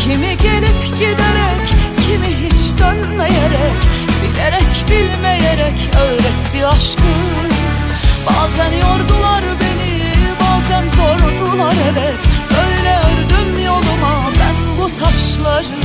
Kimi 0.03 0.37
gelip 0.37 0.97
giderek 0.99 1.67
kimi 2.07 2.27
hiç 2.27 2.79
dönmeyerek 2.79 3.81
Bilerek 4.23 4.85
bilmeyerek 4.89 5.89
öğretti 6.01 6.67
aşkı. 6.67 7.11
Bazen 8.27 8.71
yordular 8.71 9.43
beni 9.43 10.13
bazen 10.39 10.87
zordular 10.87 11.75
evet. 11.91 12.27
Öyle 12.67 12.99
ördüm 12.99 13.65
yoluma 13.65 14.31
ben 14.39 14.77
bu 14.79 14.99
taşları 14.99 15.81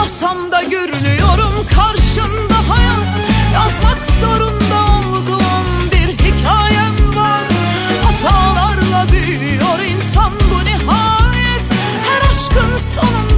Yağmasam 0.00 0.52
da 0.52 0.62
görünüyorum 0.62 1.66
karşında 1.74 2.68
hayat. 2.68 3.20
Yazmak 3.54 4.06
zorunda 4.20 4.82
olduğum 4.82 5.92
bir 5.92 6.08
hikayem 6.12 7.16
var. 7.16 7.44
Hatalarla 8.02 9.12
büyüyor 9.12 9.78
insan 9.96 10.32
bu 10.50 10.64
nihayet. 10.64 11.70
Her 12.04 12.30
aşkın 12.30 12.76
sonunda 12.94 13.29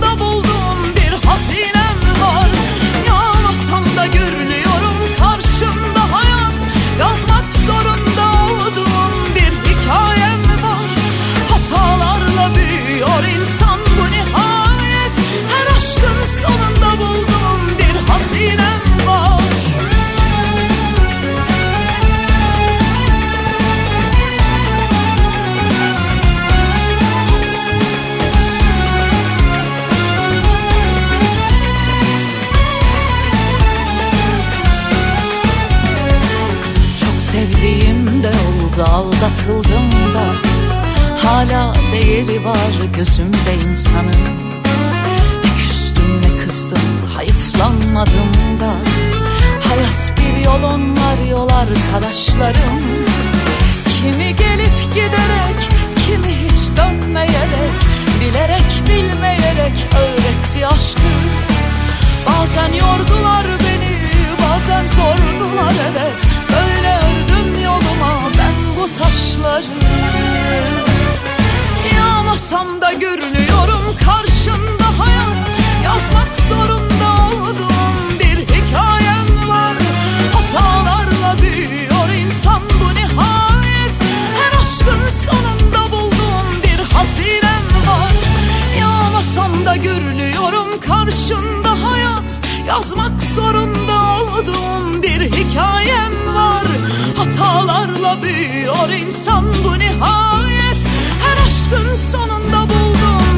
aldatıldım 39.23 39.91
da 40.15 40.25
Hala 41.29 41.75
değeri 41.93 42.45
var 42.45 42.73
gözümde 42.97 43.55
insanın. 43.71 44.23
Ne 45.45 45.57
küstüm 45.57 46.23
ne 46.23 46.45
kızdım 46.45 46.79
hayıflanmadım 47.15 48.61
da. 48.61 48.75
Hayat 49.69 50.13
bir 50.17 50.44
yol 50.44 50.63
onlar 50.63 51.31
yol 51.31 51.49
arkadaşlarım. 51.49 52.83
Kimi 53.85 54.37
gelip 54.37 54.94
giderek 54.94 55.71
kimi 56.07 56.35
hiç 56.35 56.77
dönmeyerek 56.77 57.75
Bilerek 58.21 58.83
bilmeyerek 58.88 59.87
öğretti 59.99 60.67
aşkı. 60.67 61.13
Bazen 62.27 62.73
yordular 62.73 63.46
beni 63.46 63.99
bazen 64.42 64.87
zordular 64.87 65.75
evet 65.92 66.27
Böyle 66.49 66.71
taşları. 69.03 69.65
Yağmasam 71.96 72.81
da 72.81 72.92
görünüyorum 72.92 73.96
karşında 74.05 74.87
hayat. 74.98 75.50
Yazmak 75.85 76.37
zorunda 76.48 77.09
olduğum 77.35 78.19
bir 78.21 78.38
hikayem 78.38 79.48
var. 79.48 79.77
Hatalarla 80.33 81.42
büyüyor 81.42 82.09
insan 82.25 82.63
bu 82.81 82.94
nihayet. 82.94 84.00
Her 84.38 84.63
aşkın 84.63 85.09
sonunda 85.27 85.92
bulduğum 85.92 86.63
bir 86.63 86.94
hazinem 86.94 87.65
var. 87.88 88.15
Yağmasam 88.81 89.67
da 89.67 89.77
görünüyorum 89.77 90.81
karşında 90.81 91.90
hayat. 91.90 92.40
Yazmak 92.69 93.23
zorunda 93.35 94.03
olduğum 94.03 95.03
bir 95.03 95.21
hikayem 95.21 96.35
var 96.35 96.71
Hatalarla 97.17 98.23
büyüyor 98.23 98.88
insan 98.88 99.44
bu 99.65 99.79
nihayet. 99.79 100.87
Her 101.23 101.37
aşkın 101.46 101.94
sonunda 101.94 102.60
buldum 102.60 103.32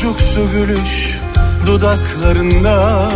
çocuksu 0.00 0.40
gülüş 0.52 1.18
dudaklarında. 1.66 3.08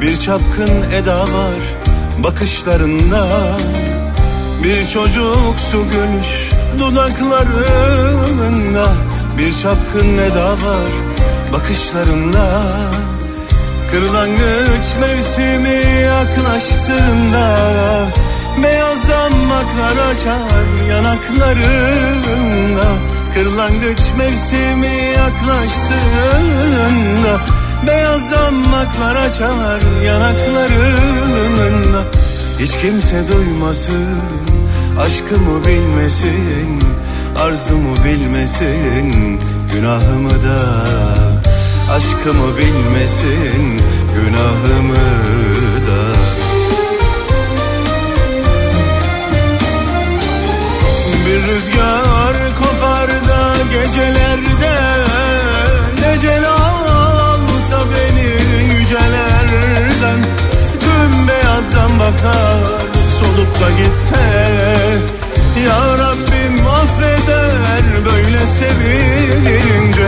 Bir 0.00 0.16
çapkın 0.16 0.70
eda 0.94 1.20
var 1.20 1.60
bakışlarında. 2.18 3.26
Bir 4.62 4.86
çocuksu 4.86 5.84
gülüş 5.92 6.50
dudaklarında. 6.78 8.86
Bir 9.38 9.54
çapkın 9.54 10.18
eda 10.18 10.52
var 10.52 10.92
bakışlarında. 11.52 12.62
Kırlangıç 13.90 14.96
mevsimi 15.00 15.82
yaklaştığında 16.02 17.56
Beyaz 18.62 19.08
damaklar 19.08 19.96
açar 20.10 20.64
yanaklarında 20.90 23.13
Kırlangıç 23.34 24.00
mevsimi 24.18 24.96
yaklaştığında 25.16 27.40
Beyaz 27.86 28.32
damaklar 28.32 29.16
açar 29.16 29.80
yanaklarında 30.04 32.04
Hiç 32.58 32.78
kimse 32.78 33.28
duymasın 33.28 34.20
Aşkımı 35.00 35.66
bilmesin 35.66 36.82
Arzumu 37.40 37.96
bilmesin 38.04 39.40
Günahımı 39.74 40.30
da. 40.30 40.60
Aşkımı 41.92 42.58
bilmesin 42.58 43.80
Günahımı 44.14 45.06
da. 45.86 46.02
Bir 51.26 51.42
rüzgar 51.42 52.34
da 52.34 52.73
gecelerde. 53.70 54.74
Necel 56.00 56.44
alsa 56.48 57.78
beni 57.90 58.74
yücelerden. 58.74 60.20
Tüm 60.80 61.28
beyazdan 61.28 61.98
bakar 61.98 62.84
solup 63.18 63.60
da 63.60 63.70
gitse. 63.70 64.24
Ya 65.66 65.98
Rabbim 65.98 66.66
affeder 66.66 68.04
böyle 68.06 68.46
sevince 68.46 70.06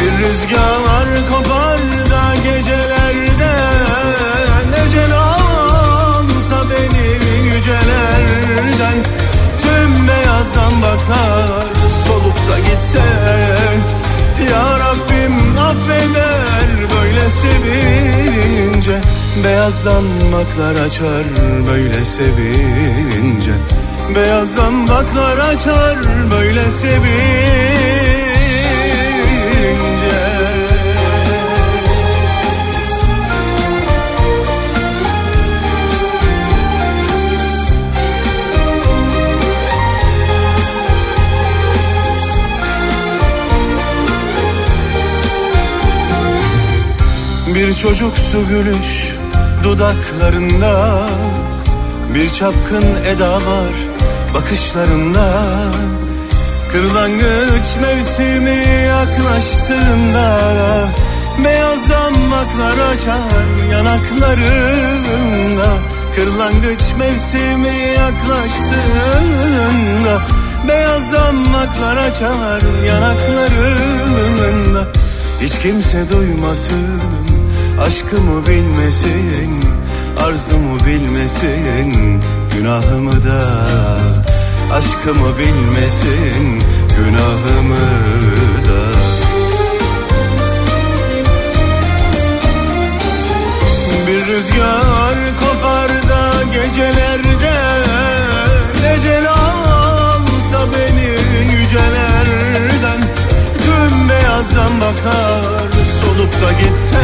Bir 0.00 0.24
rüzgar 0.24 1.28
kopar 1.30 1.78
da 2.10 2.36
gecelerde. 2.36 3.54
Necel 4.70 5.14
alsa 5.14 6.70
beni 6.70 7.06
yücelerden. 7.54 8.98
Tüm 9.62 10.08
beyazdan 10.08 10.82
bakar 10.82 11.75
da 12.48 12.58
gitse 12.58 12.98
Ya 14.50 14.78
Rabbim 14.78 15.58
affeder 15.58 16.90
böyle 16.96 17.30
sevince. 17.30 19.00
Beyazdan 19.44 20.04
baklar 20.32 20.84
açar 20.84 21.24
böyle 21.68 22.04
sevince. 22.04 23.52
Beyazdan 24.14 24.88
baklar 24.88 25.38
açar 25.38 25.96
böyle 26.30 26.62
sevince 26.62 28.05
Bir 47.66 47.74
çocuksu 47.74 48.48
gülüş 48.48 49.14
dudaklarında 49.64 51.02
Bir 52.14 52.30
çapkın 52.30 52.84
eda 53.06 53.34
var 53.34 53.74
bakışlarında. 54.34 55.44
Kırlangıç 56.72 57.76
mevsimi 57.82 58.64
yaklaştığında 58.88 60.38
Beyaz 61.44 61.90
damaklar 61.90 62.78
açar 62.92 63.46
yanaklarında. 63.72 65.68
Kırlangıç 66.16 66.82
mevsimi 66.98 67.76
yaklaştığında 67.96 68.62
Beyaz 70.68 71.12
damaklar 71.12 71.96
açar 71.96 72.62
yanaklarında. 72.86 74.84
Hiç 75.40 75.58
kimse 75.58 76.08
duymasın 76.08 77.25
Aşkımı 77.80 78.46
bilmesin 78.46 79.64
Arzumu 80.26 80.78
bilmesin 80.86 82.22
Günahımı 82.56 83.12
da 83.12 83.42
Aşkımı 84.72 85.38
bilmesin 85.38 86.62
Günahımı 86.96 87.86
da. 88.68 88.86
Bir 94.06 94.26
rüzgar 94.26 95.14
kopar 95.40 95.88
da 95.88 96.42
gecelerde 96.52 97.54
Necel 98.82 99.28
alsa 99.28 100.66
beni 100.72 101.56
yücelerden. 101.60 103.00
Tüm 103.64 104.08
beyazdan 104.08 104.80
bakar 104.80 105.75
solup 106.06 106.32
da 106.40 106.52
gitse 106.52 107.02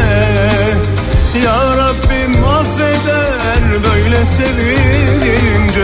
Ya 1.45 1.77
Rabbim 1.77 2.45
affeder 2.45 3.83
böyle 3.83 4.25
sevince. 4.25 5.83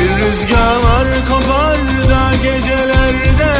Bir 0.00 0.10
rüzgar 0.24 1.26
kopar 1.28 1.78
da 2.10 2.36
gecelerde 2.42 3.54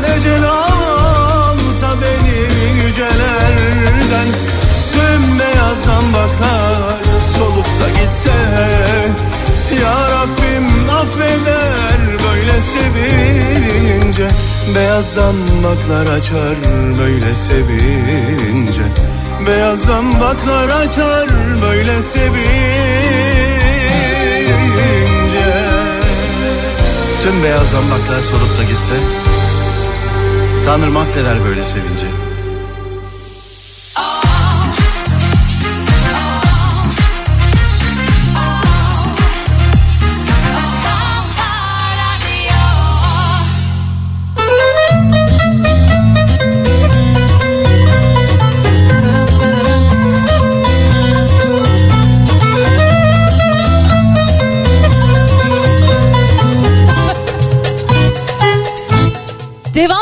Necel 0.00 0.44
alsa 0.44 1.88
beni 2.00 2.76
yücelerden. 2.84 4.28
Tüm 4.92 5.38
beyazdan 5.38 6.12
bakar 6.12 7.20
solup 7.36 7.66
da 7.80 8.00
gitse 8.00 8.32
Ya 9.82 10.10
Rabbim 10.10 10.90
affeder 10.90 11.98
böyle 12.24 12.60
sevince 12.60 14.28
Beyazdan 14.74 15.34
baklar 15.64 16.16
açar 16.16 16.56
böyle 16.98 17.34
sevince 17.34 18.82
Beyazdan 19.46 20.12
baklar 20.20 20.68
açar 20.68 21.28
böyle 21.62 22.02
sevince 22.02 22.28
Tüm 27.22 27.44
beyaz 27.44 27.70
zambaklar 27.70 28.22
solup 28.22 28.58
da 28.58 28.62
gitse 28.62 28.94
Tanrım 30.66 30.96
affeder 30.96 31.44
böyle 31.44 31.64
sevince 31.64 32.27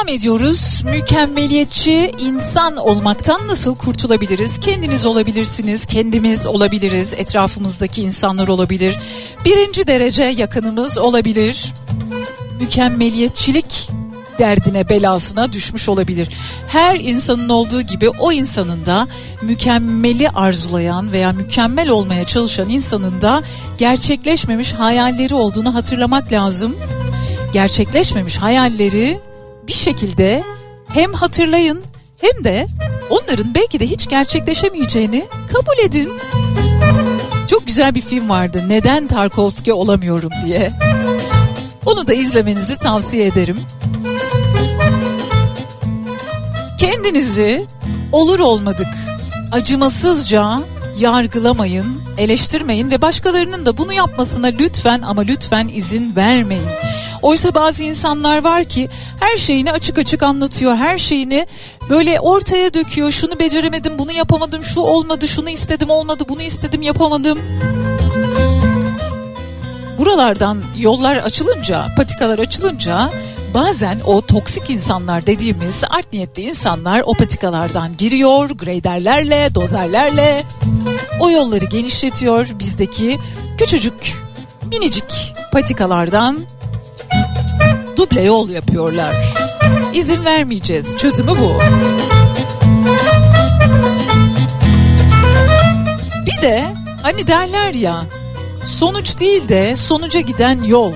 Devam 0.07 0.17
ediyoruz. 0.17 0.83
Mükemmeliyetçi 0.85 2.13
insan 2.19 2.77
olmaktan 2.77 3.49
nasıl 3.49 3.77
kurtulabiliriz? 3.77 4.61
Kendiniz 4.61 5.07
olabilirsiniz, 5.07 5.87
kendimiz 5.87 6.47
olabiliriz, 6.47 7.13
etrafımızdaki 7.13 8.03
insanlar 8.03 8.49
olabilir. 8.49 8.99
Birinci 9.45 9.87
derece 9.87 10.23
yakınımız 10.23 10.99
olabilir. 10.99 11.73
Mükemmeliyetçilik 12.61 13.89
derdine 14.39 14.89
belasına 14.89 15.53
düşmüş 15.53 15.89
olabilir. 15.89 16.29
Her 16.69 17.01
insanın 17.01 17.49
olduğu 17.49 17.81
gibi 17.81 18.09
o 18.09 18.33
insanın 18.33 18.87
da 18.87 19.09
mükemmeli 19.43 20.31
arzulayan 20.31 21.13
veya 21.13 21.33
mükemmel 21.33 21.89
olmaya 21.89 22.25
çalışan 22.25 22.69
insanın 22.69 23.23
da 23.23 23.43
gerçekleşmemiş 23.79 24.73
hayalleri 24.73 25.35
olduğunu 25.35 25.75
hatırlamak 25.75 26.33
lazım. 26.33 26.77
Gerçekleşmemiş 27.53 28.37
hayalleri 28.37 29.27
bir 29.69 29.73
şekilde 29.73 30.43
hem 30.89 31.13
hatırlayın 31.13 31.83
hem 32.21 32.45
de 32.45 32.67
onların 33.11 33.55
belki 33.55 33.81
de 33.81 33.87
hiç 33.87 34.09
gerçekleşemeyeceğini 34.09 35.25
kabul 35.53 35.85
edin. 35.85 36.13
Çok 37.47 37.67
güzel 37.67 37.95
bir 37.95 38.03
film 38.03 38.29
vardı. 38.29 38.65
Neden 38.69 39.07
Tarkovski 39.07 39.73
olamıyorum 39.73 40.31
diye. 40.45 40.73
Onu 41.87 42.07
da 42.07 42.15
izlemenizi 42.15 42.79
tavsiye 42.79 43.27
ederim. 43.27 43.59
Kendinizi 46.79 47.67
olur 48.13 48.41
olmadık 48.41 48.89
acımasızca 49.53 50.63
yargılamayın, 50.99 51.87
eleştirmeyin 52.19 52.91
ve 52.91 53.03
başkalarının 53.03 53.67
da 53.67 53.79
bunu 53.79 53.93
yapmasına 53.93 54.47
lütfen 54.47 55.03
ama 55.03 55.23
lütfen 55.23 55.69
izin 55.69 56.17
vermeyin. 56.17 56.69
Oysa 57.23 57.55
bazı 57.55 57.83
insanlar 57.83 58.45
var 58.45 58.65
ki 58.65 58.89
her 59.21 59.39
şeyini 59.39 59.73
açık 59.73 59.99
açık 59.99 60.23
anlatıyor. 60.23 60.77
Her 60.77 60.99
şeyini 60.99 61.47
böyle 61.91 62.21
ortaya 62.21 62.75
döküyor. 62.75 63.11
Şunu 63.13 63.39
beceremedim, 63.39 63.99
bunu 63.99 64.13
yapamadım, 64.13 64.65
şu 64.65 64.81
olmadı, 64.81 65.29
şunu 65.29 65.51
istedim 65.51 65.91
olmadı, 65.91 66.25
bunu 66.29 66.43
istedim 66.43 66.83
yapamadım. 66.83 67.39
Buralardan 69.99 70.63
yollar 70.79 71.17
açılınca, 71.17 71.87
patikalar 71.97 72.39
açılınca 72.39 73.11
bazen 73.55 74.01
o 74.07 74.21
toksik 74.21 74.71
insanlar 74.71 75.27
dediğimiz 75.27 75.83
art 75.91 76.13
niyetli 76.13 76.43
insanlar 76.43 77.03
o 77.07 77.15
patikalardan 77.15 77.97
giriyor 77.97 78.51
graderlerle, 78.51 79.55
dozerlerle 79.55 80.43
o 81.21 81.31
yolları 81.31 81.65
genişletiyor 81.65 82.47
bizdeki 82.59 83.19
küçücük 83.59 84.15
minicik 84.71 85.35
patikalardan 85.53 86.39
duble 87.97 88.23
yol 88.23 88.49
yapıyorlar. 88.49 89.15
İzin 89.95 90.25
vermeyeceğiz. 90.25 90.97
Çözümü 90.97 91.31
bu. 91.31 91.53
Bir 96.27 96.43
de 96.43 96.65
hani 97.03 97.27
derler 97.27 97.75
ya 97.75 98.03
sonuç 98.67 99.21
değil 99.21 99.49
de 99.49 99.77
sonuca 99.77 100.21
giden 100.21 100.65
yol. 100.65 100.93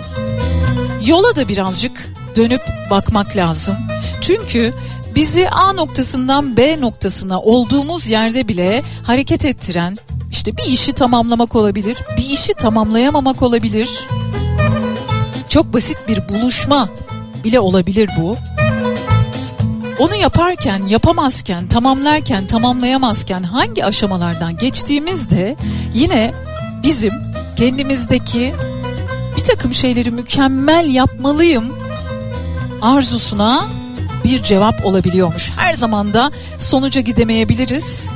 Yola 1.06 1.36
da 1.36 1.48
birazcık 1.48 2.08
dönüp 2.36 2.62
bakmak 2.90 3.36
lazım. 3.36 3.76
Çünkü 4.20 4.72
bizi 5.14 5.48
A 5.48 5.72
noktasından 5.72 6.56
B 6.56 6.80
noktasına 6.80 7.40
olduğumuz 7.40 8.10
yerde 8.10 8.48
bile 8.48 8.82
hareket 9.02 9.44
ettiren 9.44 9.98
işte 10.32 10.56
bir 10.56 10.64
işi 10.64 10.92
tamamlamak 10.92 11.56
olabilir, 11.56 11.96
bir 12.16 12.30
işi 12.30 12.54
tamamlayamamak 12.54 13.42
olabilir. 13.42 13.88
Çok 15.50 15.72
basit 15.72 15.98
bir 16.08 16.28
buluşma 16.28 16.88
bile 17.44 17.60
olabilir 17.60 18.10
bu. 18.20 18.36
Onu 19.98 20.14
yaparken, 20.14 20.82
yapamazken, 20.88 21.66
tamamlarken, 21.66 22.46
tamamlayamazken 22.46 23.42
hangi 23.42 23.84
aşamalardan 23.84 24.58
geçtiğimizde 24.58 25.56
yine 25.94 26.32
bizim 26.82 27.12
kendimizdeki 27.56 28.54
bir 29.36 29.44
takım 29.44 29.74
şeyleri 29.74 30.10
mükemmel 30.10 30.94
yapmalıyım 30.94 31.74
arzusuna 32.82 33.64
bir 34.24 34.42
cevap 34.42 34.86
olabiliyormuş. 34.86 35.50
Her 35.56 35.74
zaman 35.74 36.14
da 36.14 36.30
sonuca 36.58 37.00
gidemeyebiliriz. 37.00 38.06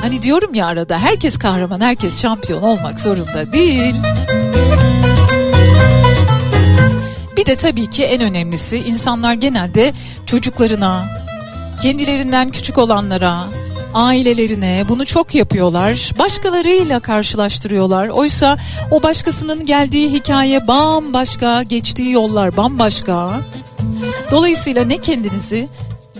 Hani 0.00 0.22
diyorum 0.22 0.54
ya 0.54 0.66
arada 0.66 0.98
herkes 0.98 1.38
kahraman, 1.38 1.80
herkes 1.80 2.22
şampiyon 2.22 2.62
olmak 2.62 3.00
zorunda 3.00 3.52
değil. 3.52 3.94
Bir 7.40 7.46
de 7.46 7.56
tabii 7.56 7.90
ki 7.90 8.04
en 8.04 8.22
önemlisi 8.22 8.78
insanlar 8.78 9.34
genelde 9.34 9.92
çocuklarına, 10.26 11.06
kendilerinden 11.82 12.50
küçük 12.50 12.78
olanlara, 12.78 13.44
ailelerine 13.94 14.84
bunu 14.88 15.06
çok 15.06 15.34
yapıyorlar. 15.34 16.12
Başkalarıyla 16.18 17.00
karşılaştırıyorlar. 17.00 18.08
Oysa 18.08 18.58
o 18.90 19.02
başkasının 19.02 19.66
geldiği 19.66 20.12
hikaye 20.12 20.66
bambaşka, 20.66 21.62
geçtiği 21.62 22.12
yollar 22.12 22.56
bambaşka. 22.56 23.40
Dolayısıyla 24.30 24.84
ne 24.84 24.98
kendinizi 24.98 25.68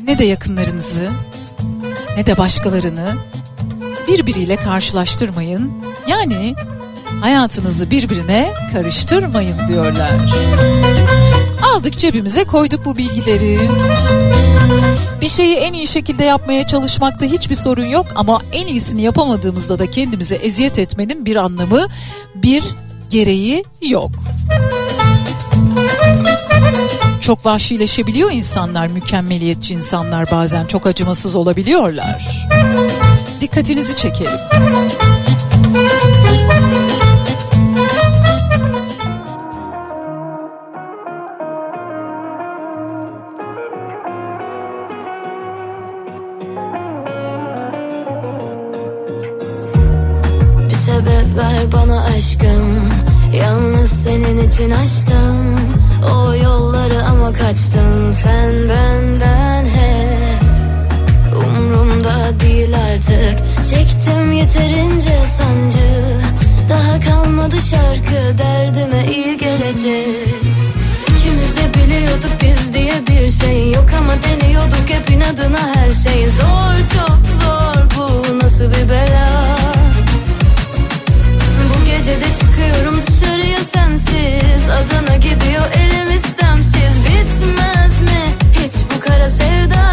ne 0.07 0.19
de 0.19 0.25
yakınlarınızı 0.25 1.11
ne 2.17 2.27
de 2.27 2.39
başkalarını 2.39 3.15
birbiriyle 4.09 4.57
karşılaştırmayın. 4.57 5.73
Yani 6.07 6.55
hayatınızı 7.21 7.91
birbirine 7.91 8.53
karıştırmayın 8.73 9.69
diyorlar. 9.69 10.11
Aldık 11.63 11.99
cebimize 11.99 12.45
koyduk 12.45 12.85
bu 12.85 12.97
bilgileri. 12.97 13.59
Bir 15.21 15.29
şeyi 15.29 15.57
en 15.57 15.73
iyi 15.73 15.87
şekilde 15.87 16.25
yapmaya 16.25 16.67
çalışmakta 16.67 17.27
hiçbir 17.27 17.55
sorun 17.55 17.85
yok 17.85 18.07
ama 18.15 18.41
en 18.53 18.67
iyisini 18.67 19.03
yapamadığımızda 19.03 19.79
da 19.79 19.91
kendimize 19.91 20.35
eziyet 20.35 20.79
etmenin 20.79 21.27
bir 21.27 21.37
anlamı, 21.37 21.87
bir 22.35 22.65
gereği 23.11 23.65
yok. 23.83 24.11
Çok 27.21 27.47
vahşileşebiliyor 27.47 28.31
insanlar, 28.31 28.87
mükemmeliyetçi 28.87 29.75
insanlar 29.75 30.31
bazen 30.31 30.67
çok 30.67 30.87
acımasız 30.87 31.37
olabiliyorlar. 31.37 32.49
Dikkatinizi 33.41 33.97
çekerim. 33.97 34.39
Ver 51.61 51.73
bana 51.73 52.05
aşkım. 52.05 52.91
Yalnız 53.33 53.91
senin 53.91 54.49
için 54.49 54.71
açtım 54.71 55.61
O 56.13 56.35
yolları 56.35 57.05
ama 57.05 57.33
kaçtın 57.33 58.11
sen 58.11 58.53
benden 58.69 59.65
hep. 59.67 60.43
Umrumda 61.37 62.41
değil 62.41 62.75
artık. 62.93 63.65
Çektim 63.71 64.33
yeterince 64.33 65.27
sancı. 65.27 65.91
Daha 66.69 67.01
kalmadı 67.01 67.57
şarkı 67.61 68.39
derdime 68.39 69.07
iyi 69.13 69.37
gelecek. 69.39 70.35
İkimiz 71.09 71.57
de 71.57 71.75
biliyorduk 71.75 72.33
biz 72.43 72.75
diye 72.75 72.95
bir 73.09 73.31
şey 73.31 73.73
yok 73.73 73.91
ama 73.99 74.13
deniyorduk 74.23 74.89
hep 74.89 75.11
inadına 75.11 75.75
her 75.75 75.93
şey. 75.93 76.29
Zor 76.29 76.75
çok 76.95 77.21
zor 77.41 77.85
bu 77.97 78.39
nasıl 78.39 78.65
bir 78.65 78.89
bela 78.89 79.80
gece 82.15 82.35
çıkıyorum 82.41 83.01
dışarıya 83.07 83.65
sensiz. 83.65 84.69
Adana 84.69 85.17
gidiyor 85.17 85.65
elim 85.75 86.17
istemsiz. 86.17 87.01
Bitmez 87.05 88.01
mi 88.01 88.35
hiç 88.53 88.73
bu 88.95 89.01
kara 89.01 89.29
sevda 89.29 89.85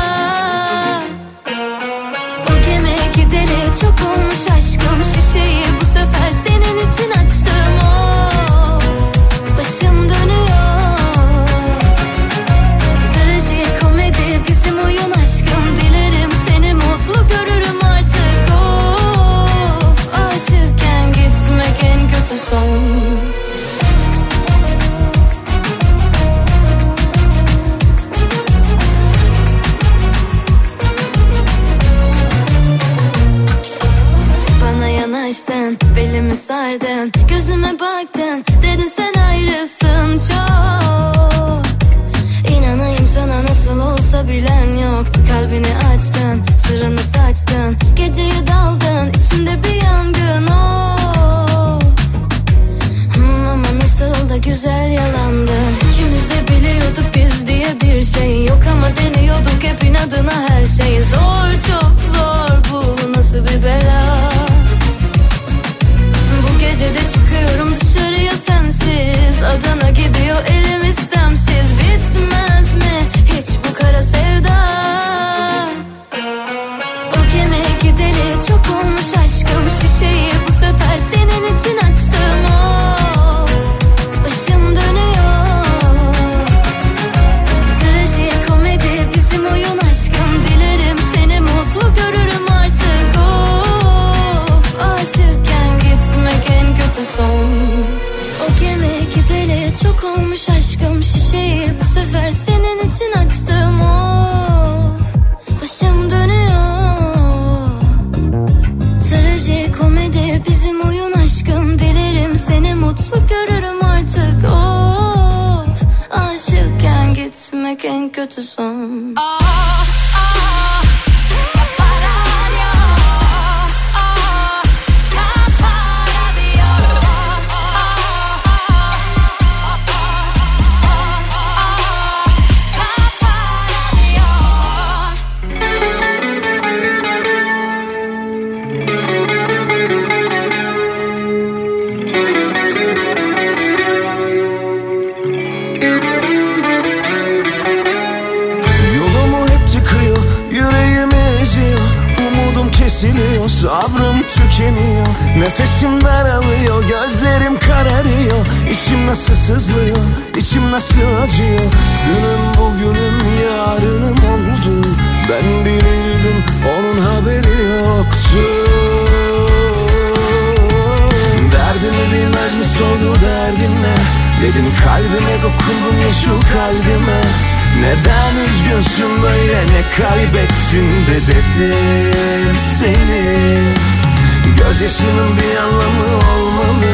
Gözyaşının 184.68 185.38
bir 185.38 185.58
anlamı 185.58 186.16
olmalı. 186.16 186.92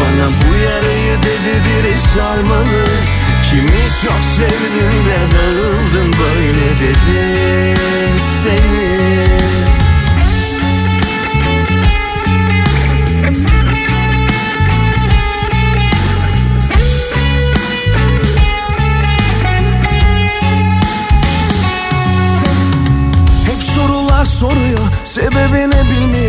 Bana 0.00 0.28
bu 0.28 0.56
yarayı 0.56 1.18
dedi 1.22 1.62
biri 1.64 1.98
sarmalı. 1.98 2.84
Kimi 3.44 3.82
çok 4.02 4.24
sevdin 4.36 5.04
de 5.06 5.18
dağıldın 5.34 6.14
böyle 6.20 6.68
dedim 6.80 8.18
seni. 8.18 9.24
Hep 23.46 23.62
sorular 23.62 24.24
soruyor 24.24 24.78
Sebebini 25.04 25.90
bilmiyor 25.90 26.23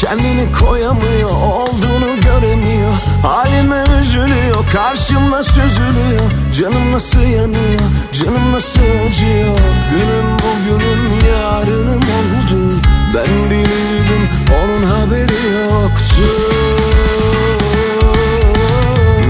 Kendini 0.00 0.52
koyamıyor 0.52 1.30
Olduğunu 1.30 2.20
göremiyor. 2.20 2.92
Halime 3.22 3.84
üzülüyor 4.00 4.70
Karşımda 4.72 5.42
süzülüyor. 5.42 6.30
Canım 6.52 6.92
nasıl 6.92 7.20
yanıyor 7.20 7.80
Canım 8.12 8.52
nasıl 8.52 8.80
acıyor? 8.80 9.58
Günüm 9.90 10.28
bugünüm 10.38 11.30
yarınım 11.30 12.02
oldu. 12.02 12.80
Ben 13.14 13.50
bilirdim 13.50 14.28
Onun 14.54 14.86
haberi 14.86 15.62
yoktu. 15.62 16.22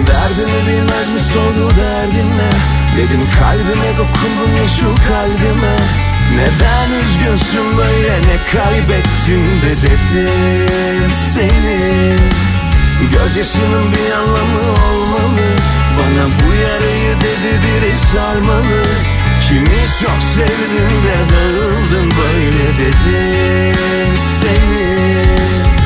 Derdini 0.07 0.67
bilmez 0.69 1.09
mi 1.15 1.21
sordu 1.21 1.71
derdin 1.81 2.29
ne 2.39 2.51
Dedim 2.97 3.21
kalbime 3.41 3.93
dokundun 3.99 4.57
ya 4.59 4.65
şu 4.65 4.95
kalbime 5.09 5.77
Neden 6.35 6.91
üzgünsün 7.01 7.77
böyle 7.79 8.19
ne 8.19 8.37
kaybettin 8.53 9.47
de 9.47 9.83
dedim 9.83 11.11
seni. 11.13 12.17
Gözyaşının 13.13 13.93
bir 13.93 14.13
anlamı 14.13 14.71
olmalı 14.71 15.49
Bana 15.99 16.27
bu 16.27 16.55
yarayı 16.55 17.17
dedi 17.17 17.61
biri 17.63 17.97
sarmalı. 17.97 18.83
Kimi 19.41 19.81
çok 20.01 20.23
sevdin 20.35 20.95
de 21.05 21.17
dağıldın 21.33 22.11
böyle 22.11 22.79
dedim 22.79 24.17
seni 24.17 25.78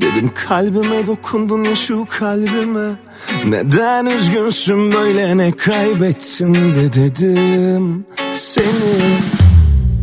Dedim 0.00 0.30
kalbime 0.48 1.06
dokundun 1.06 1.64
ya 1.64 1.76
şu 1.76 2.06
kalbime. 2.10 2.96
Neden 3.44 4.06
üzgünsün 4.06 4.92
böyle 4.92 5.36
ne 5.36 5.52
kaybettin 5.52 6.54
de 6.54 6.92
dedim. 6.92 8.06
Seni 8.32 8.94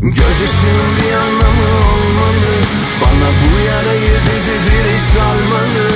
Gözyaşının 0.02 0.92
bir 1.00 1.14
anlamı 1.14 1.70
olmalı. 1.92 2.54
Bana 3.02 3.30
bu 3.42 3.60
yarayı 3.68 4.16
dedi 4.28 4.56
biri 4.66 5.00
salmalı 5.00 5.90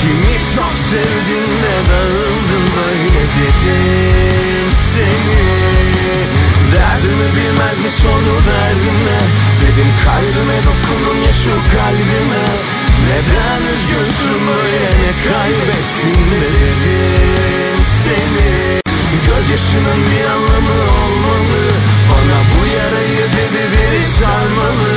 Kimi 0.00 0.36
çok 0.54 0.74
sevdin 0.90 1.48
de 1.62 1.74
dağıldın 1.90 2.64
böyle 2.76 3.22
dedim. 3.36 4.72
Seni 4.92 5.46
Derdimi 6.72 7.28
bilmez 7.36 7.78
mi 7.84 7.90
sordu 7.90 8.34
derdime? 8.48 9.18
Dedim 9.62 9.90
kalbime 10.04 10.58
dokunun 10.66 11.22
ya 11.26 11.32
şu 11.32 11.50
kalbime 11.50 12.46
Neden 13.08 13.60
üzgünsün 13.74 14.40
böyle? 14.48 14.84
Ne 14.86 15.12
kaybetsin 15.28 16.30
de 16.30 16.46
dedim 16.60 17.84
seni. 18.04 18.80
Gözyaşının 19.26 20.00
bir 20.10 20.24
anlamı 20.24 20.82
olmalı. 20.82 21.62
Bana 22.10 22.38
bu 22.52 22.66
yarayı 22.66 23.26
dedi 23.32 23.62
biri 23.72 24.04
sarmalı. 24.04 24.94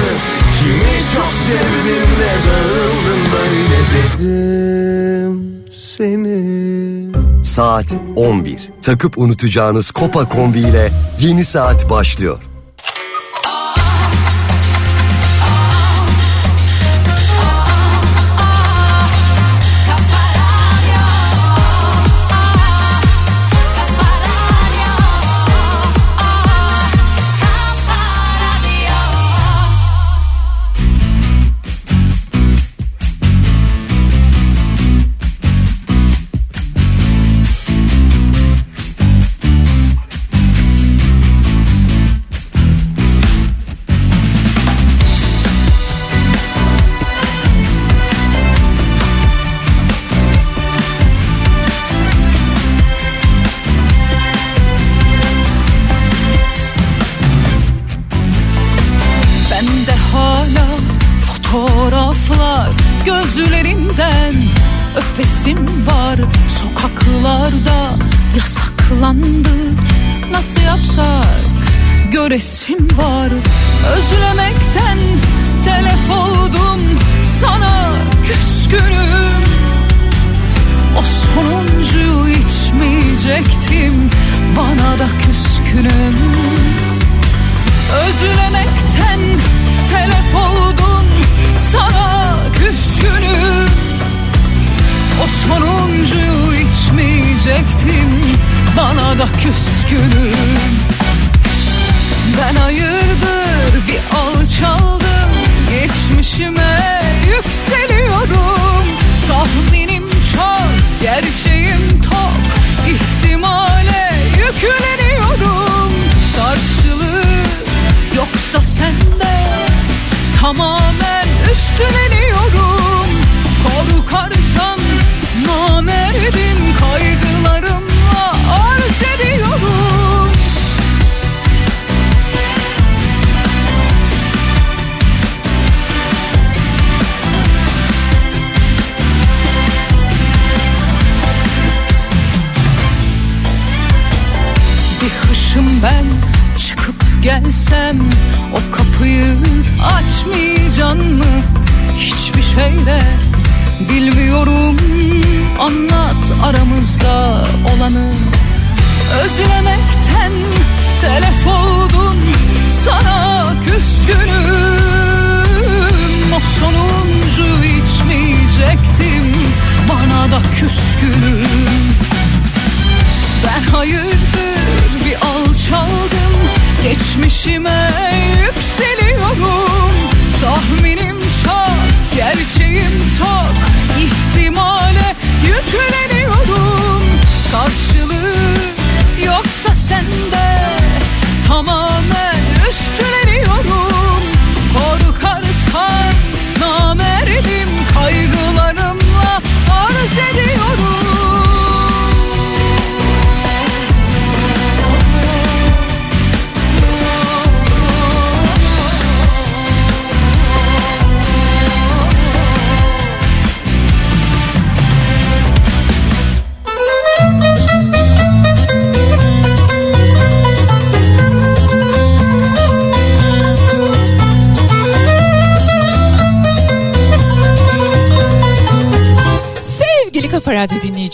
Kimi 0.59 0.99
çok 1.15 1.33
sevdim 1.33 2.09
de 2.19 2.31
dağıldın 2.47 3.21
böyle 3.33 3.79
dedim 3.95 5.49
seni. 5.71 7.09
Saat 7.43 7.95
11. 8.15 8.69
Takıp 8.81 9.17
unutacağınız 9.17 9.91
Kopa 9.91 10.25
Kombi 10.25 10.59
ile 10.59 10.91
yeni 11.19 11.45
saat 11.45 11.89
başlıyor. 11.89 12.39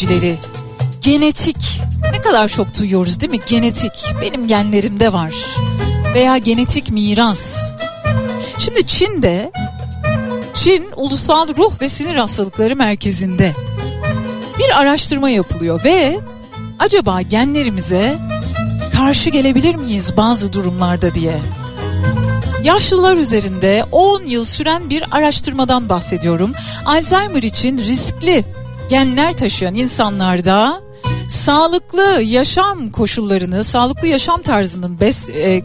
Dinleyicileri, 0.05 0.37
genetik 1.01 1.81
ne 2.11 2.21
kadar 2.21 2.47
çok 2.47 2.79
duyuyoruz 2.79 3.19
değil 3.19 3.31
mi? 3.31 3.39
Genetik 3.45 3.91
benim 4.21 4.47
genlerimde 4.47 5.13
var 5.13 5.33
veya 6.13 6.37
genetik 6.37 6.91
miras. 6.91 7.71
Şimdi 8.59 8.87
Çin'de 8.87 9.51
Çin 10.53 10.85
Ulusal 10.95 11.47
Ruh 11.57 11.81
ve 11.81 11.89
Sinir 11.89 12.15
Hastalıkları 12.15 12.75
Merkezi'nde 12.75 13.53
bir 14.59 14.81
araştırma 14.81 15.29
yapılıyor 15.29 15.83
ve 15.83 16.19
acaba 16.79 17.21
genlerimize 17.21 18.17
karşı 18.97 19.29
gelebilir 19.29 19.75
miyiz 19.75 20.17
bazı 20.17 20.53
durumlarda 20.53 21.15
diye. 21.15 21.39
Yaşlılar 22.63 23.15
üzerinde 23.15 23.85
10 23.91 24.23
yıl 24.23 24.45
süren 24.45 24.89
bir 24.89 25.03
araştırmadan 25.11 25.89
bahsediyorum. 25.89 26.51
Alzheimer 26.85 27.43
için 27.43 27.77
riskli 27.77 28.45
genler 28.89 29.33
taşıyan 29.33 29.75
insanlarda 29.75 30.81
sağlıklı 31.29 32.21
yaşam 32.21 32.91
koşullarını, 32.91 33.63
sağlıklı 33.63 34.07
yaşam 34.07 34.41
tarzının 34.41 34.99
bes, 34.99 35.29
e, 35.29 35.63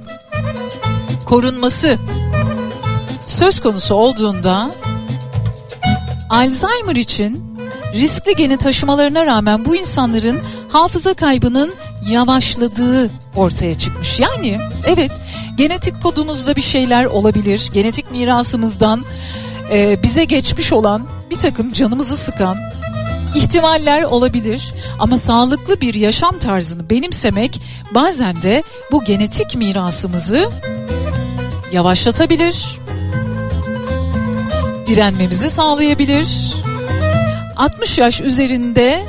korunması 1.26 1.98
söz 3.26 3.60
konusu 3.60 3.94
olduğunda 3.94 4.70
Alzheimer 6.30 6.96
için 6.96 7.56
riskli 7.94 8.36
geni 8.36 8.56
taşımalarına 8.56 9.26
rağmen 9.26 9.64
bu 9.64 9.76
insanların 9.76 10.40
hafıza 10.68 11.14
kaybının 11.14 11.74
yavaşladığı 12.08 13.10
ortaya 13.36 13.78
çıkmış. 13.78 14.20
Yani 14.20 14.58
evet 14.86 15.10
genetik 15.56 16.02
kodumuzda 16.02 16.56
bir 16.56 16.62
şeyler 16.62 17.04
olabilir. 17.04 17.70
Genetik 17.72 18.10
mirasımızdan 18.10 19.04
e, 19.72 20.02
bize 20.02 20.24
geçmiş 20.24 20.72
olan 20.72 21.06
bir 21.30 21.38
takım 21.38 21.72
canımızı 21.72 22.16
sıkan 22.16 22.56
ihtimaller 23.34 24.02
olabilir. 24.02 24.74
Ama 24.98 25.18
sağlıklı 25.18 25.80
bir 25.80 25.94
yaşam 25.94 26.38
tarzını 26.38 26.90
benimsemek 26.90 27.60
bazen 27.94 28.42
de 28.42 28.62
bu 28.92 29.04
genetik 29.04 29.56
mirasımızı 29.56 30.50
yavaşlatabilir. 31.72 32.78
Direnmemizi 34.86 35.50
sağlayabilir. 35.50 36.54
60 37.56 37.98
yaş 37.98 38.20
üzerinde 38.20 39.04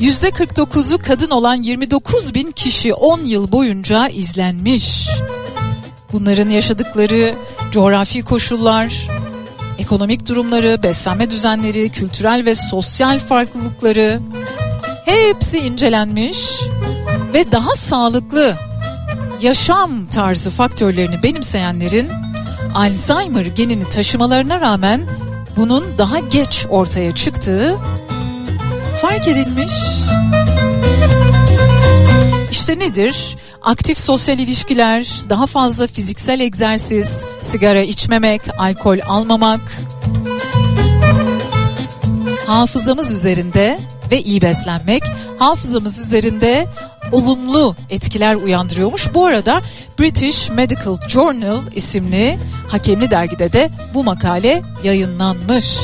Yüzde 0.00 0.28
49'u 0.28 0.98
kadın 0.98 1.30
olan 1.30 1.62
29 1.62 2.34
bin 2.34 2.50
kişi 2.50 2.94
10 2.94 3.20
yıl 3.20 3.52
boyunca 3.52 4.08
izlenmiş. 4.08 5.08
Bunların 6.12 6.48
yaşadıkları 6.48 7.34
coğrafi 7.72 8.22
koşullar, 8.22 9.08
ekonomik 9.78 10.28
durumları, 10.28 10.82
beslenme 10.82 11.30
düzenleri, 11.30 11.88
kültürel 11.88 12.44
ve 12.46 12.54
sosyal 12.54 13.18
farklılıkları 13.18 14.20
hepsi 15.04 15.58
incelenmiş 15.58 16.38
ve 17.34 17.52
daha 17.52 17.74
sağlıklı 17.74 18.56
yaşam 19.42 20.06
tarzı 20.06 20.50
faktörlerini 20.50 21.22
benimseyenlerin 21.22 22.08
Alzheimer 22.74 23.46
genini 23.46 23.88
taşımalarına 23.88 24.60
rağmen 24.60 25.06
bunun 25.56 25.84
daha 25.98 26.18
geç 26.18 26.66
ortaya 26.70 27.14
çıktığı 27.14 27.76
fark 29.00 29.28
edilmiş. 29.28 29.72
İşte 32.50 32.78
nedir? 32.78 33.36
Aktif 33.62 33.98
sosyal 33.98 34.38
ilişkiler, 34.38 35.06
daha 35.28 35.46
fazla 35.46 35.86
fiziksel 35.86 36.40
egzersiz, 36.40 37.24
sigara 37.52 37.80
içmemek, 37.80 38.42
alkol 38.58 38.98
almamak. 39.08 39.60
Hafızamız 42.46 43.12
üzerinde 43.12 43.78
ve 44.10 44.22
iyi 44.22 44.42
beslenmek, 44.42 45.02
hafızamız 45.38 45.98
üzerinde 45.98 46.66
olumlu 47.12 47.76
etkiler 47.90 48.34
uyandırıyormuş. 48.34 49.14
Bu 49.14 49.26
arada 49.26 49.60
British 49.98 50.50
Medical 50.50 50.96
Journal 51.08 51.60
isimli 51.74 52.38
hakemli 52.68 53.10
dergide 53.10 53.52
de 53.52 53.70
bu 53.94 54.04
makale 54.04 54.62
yayınlanmış. 54.84 55.78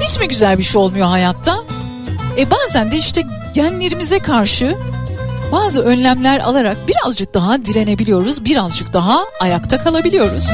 Hiç 0.00 0.20
mi 0.20 0.28
güzel 0.28 0.58
bir 0.58 0.62
şey 0.62 0.80
olmuyor 0.80 1.06
hayatta? 1.06 1.56
E 2.38 2.50
bazen 2.50 2.92
de 2.92 2.98
işte 2.98 3.22
genlerimize 3.54 4.18
karşı 4.18 4.76
bazı 5.52 5.82
önlemler 5.82 6.40
alarak 6.40 6.76
birazcık 6.88 7.34
daha 7.34 7.64
direnebiliyoruz, 7.64 8.44
birazcık 8.44 8.92
daha 8.92 9.24
ayakta 9.40 9.84
kalabiliyoruz. 9.84 10.44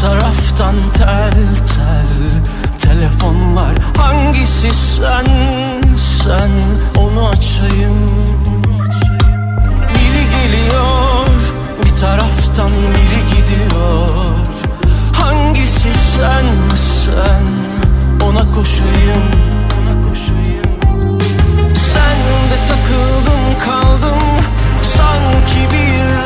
Taraftan 0.00 0.76
tel 0.96 1.32
tel 1.74 1.99
Telefonlar. 3.00 3.74
Hangisi 3.96 4.70
sen 4.70 5.26
sen 5.96 6.50
onu 6.98 7.28
açayım. 7.28 8.06
Biri 9.94 10.24
geliyor 10.36 11.26
bir 11.84 11.96
taraftan 11.96 12.70
biri 12.72 13.22
gidiyor. 13.30 14.28
Hangisi 15.12 15.88
sen 16.16 16.46
sen 16.76 17.46
ona 18.28 18.52
koşayım. 18.52 19.22
Sen 21.74 22.18
de 22.50 22.58
takıldım 22.68 23.58
kaldım 23.64 24.18
sanki 24.82 25.74
bir 25.74 26.19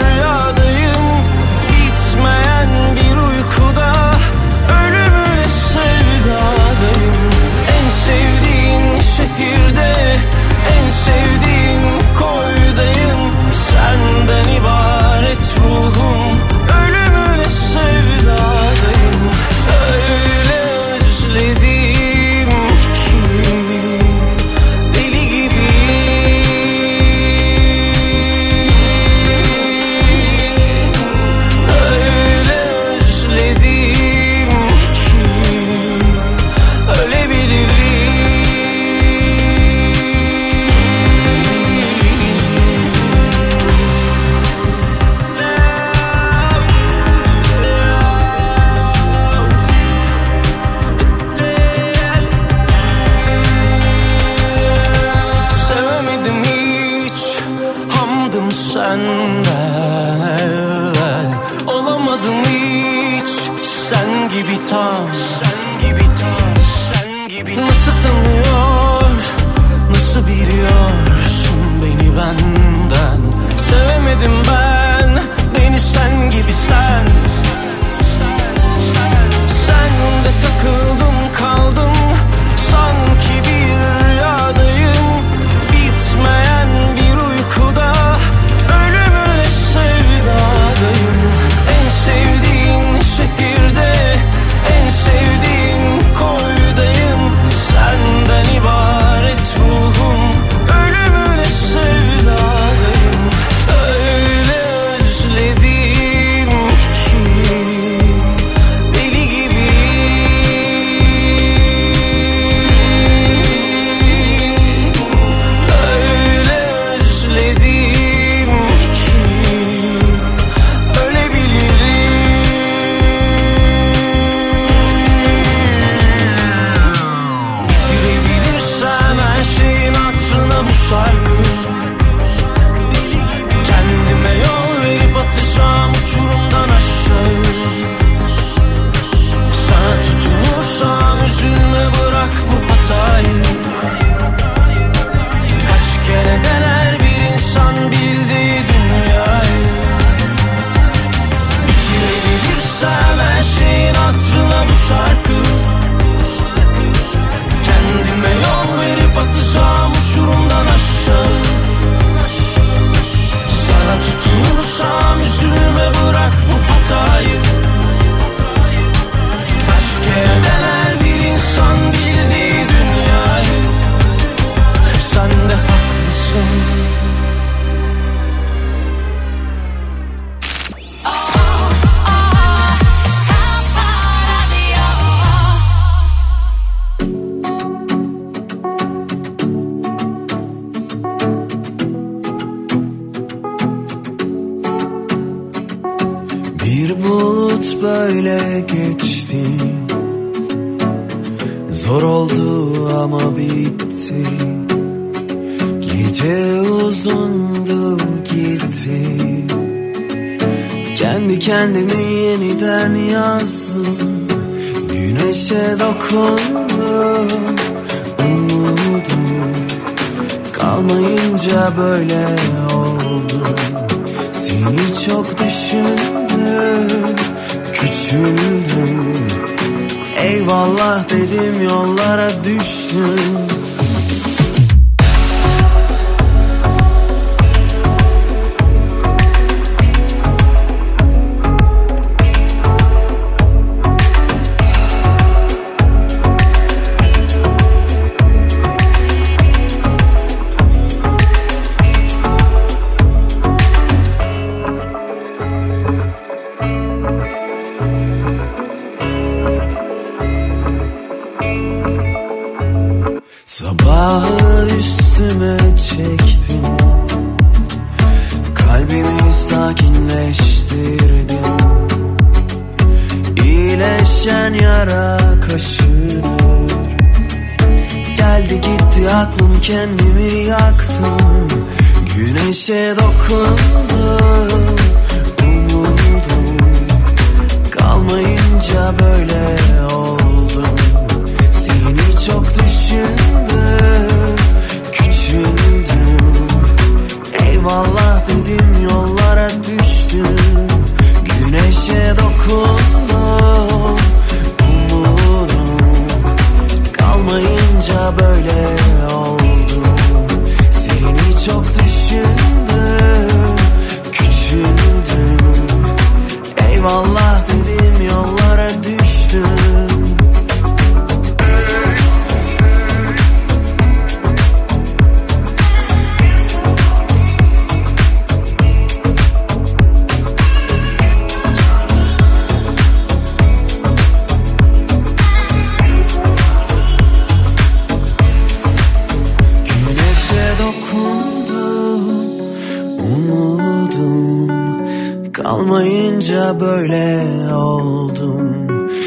böyle 346.60 347.26
oldum. 347.54 348.66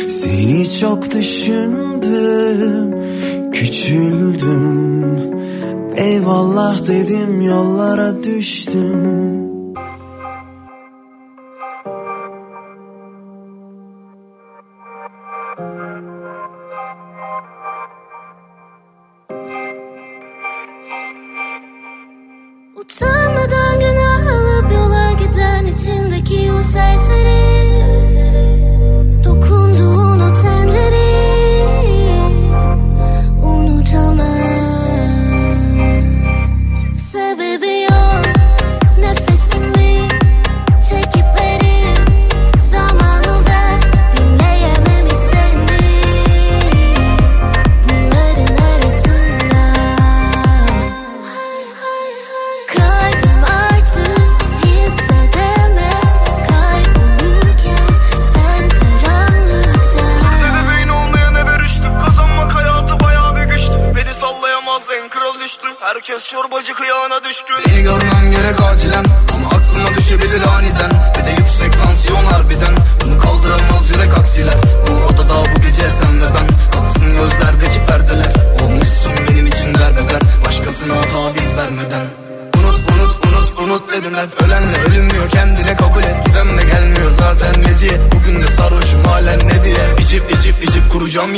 Seni 0.10 0.70
çok 0.80 1.12
düşündüm 1.12 2.02
Küçüldüm. 3.52 5.08
Eyvallah 5.96 6.88
dedim 6.88 7.42
yollara 7.42 8.24
düştüm. 8.24 9.47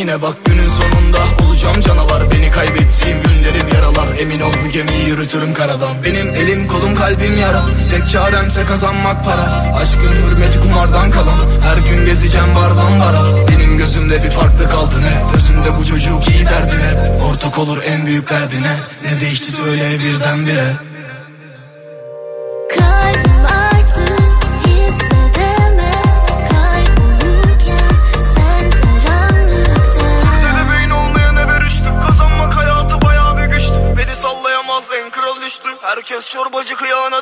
Yine 0.10 0.22
bak 0.22 0.46
günün 0.46 0.70
sonunda 0.70 1.18
olacağım 1.46 1.82
canavar. 1.82 2.32
Beni 2.32 2.52
kaybettiğim 2.52 3.18
günlerim 3.22 3.68
yaralar. 3.76 4.18
Emin 4.20 4.40
ol 4.40 4.52
bu 4.66 4.70
gemiyi 4.70 5.08
yürütürüm 5.08 5.54
karadan. 5.54 6.04
Benim 6.04 6.28
elim 6.28 6.68
kolum 6.68 6.96
kalbim 6.96 7.38
yara. 7.38 7.66
Tek 7.92 8.10
çaremse 8.10 8.66
kazanmak 8.66 9.26
para. 9.26 9.74
Aşkın 9.76 10.14
hürmeti 10.14 10.60
kumardan 10.60 11.12
kalan. 11.12 11.40
Her 11.62 11.78
gün 11.78 12.06
gezeceğim 12.06 12.56
bardan 12.56 13.00
bara. 13.00 13.22
Benim 13.48 13.78
gözümde 13.78 14.24
bir 14.24 14.32
farklı 14.32 14.70
kaldı 14.70 14.96
ne 15.02 15.24
Gözünde 15.34 15.78
bu 15.78 15.86
çocuk 15.86 16.30
iyi 16.30 16.46
derdin 16.46 16.80
hep 16.80 17.24
Ortak 17.24 17.60
olur 17.60 17.78
en 17.86 18.06
büyük 18.06 18.30
derdine. 18.30 18.76
Ne 19.04 19.22
değişti 19.22 19.52
söyle 19.52 20.00
birdenbire. 20.00 20.89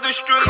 düşkün 0.08 0.47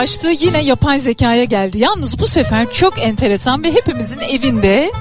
başlığı 0.00 0.32
yine 0.32 0.62
yapay 0.62 0.98
zekaya 0.98 1.44
geldi. 1.44 1.78
Yalnız 1.78 2.18
bu 2.18 2.26
sefer 2.26 2.72
çok 2.72 2.98
enteresan 2.98 3.62
ve 3.62 3.72
hepimizin 3.72 4.20
evinde 4.20 4.92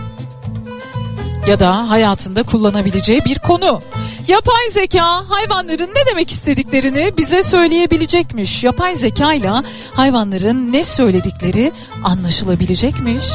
ya 1.48 1.60
da 1.60 1.90
hayatında 1.90 2.44
kullanabileceği 2.44 3.26
bir 3.26 3.40
konu. 3.40 3.82
Yapay 4.28 4.70
zeka 4.72 5.30
hayvanların 5.30 5.90
ne 5.90 6.12
demek 6.12 6.32
istediklerini 6.32 7.18
bize 7.18 7.44
söyleyebilecekmiş. 7.44 8.64
Yapay 8.64 8.96
zeka 8.96 9.34
ile 9.34 9.52
hayvanların 9.94 10.72
ne 10.72 10.84
söyledikleri 10.84 11.72
anlaşılabilecekmiş. 12.04 13.26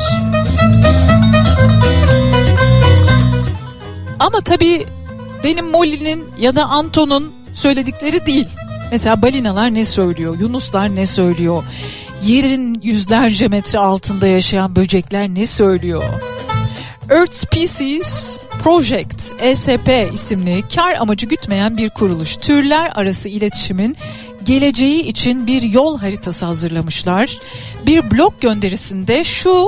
Ama 4.19 4.41
tabii 4.41 4.87
benim 5.45 5.67
Molly'nin 5.67 6.25
ya 6.39 6.57
da 6.57 6.65
Anton'un 6.65 7.33
söyledikleri 7.55 8.27
değil. 8.27 8.47
Mesela 8.91 9.23
balinalar 9.23 9.75
ne 9.75 9.85
söylüyor, 9.85 10.39
yunuslar 10.41 10.95
ne 10.95 11.07
söylüyor, 11.07 11.65
yerin 12.25 12.81
yüzlerce 12.83 13.49
metre 13.49 13.79
altında 13.79 14.27
yaşayan 14.27 14.77
böcekler 14.77 15.29
ne 15.29 15.47
söylüyor? 15.47 16.05
Earth 17.11 17.33
Species 17.33 18.39
Project 18.63 19.33
ESP 19.41 20.11
isimli 20.15 20.63
kar 20.75 20.95
amacı 20.95 21.27
gütmeyen 21.27 21.77
bir 21.77 21.91
kuruluş. 21.91 22.37
Türler 22.37 22.93
arası 22.95 23.29
iletişimin 23.29 23.97
geleceği 24.45 25.03
için 25.03 25.47
bir 25.47 25.63
yol 25.63 25.99
haritası 25.99 26.47
hazırlamışlar. 26.47 27.39
Bir 27.87 28.11
blog 28.11 28.41
gönderisinde 28.41 29.25
şu 29.25 29.67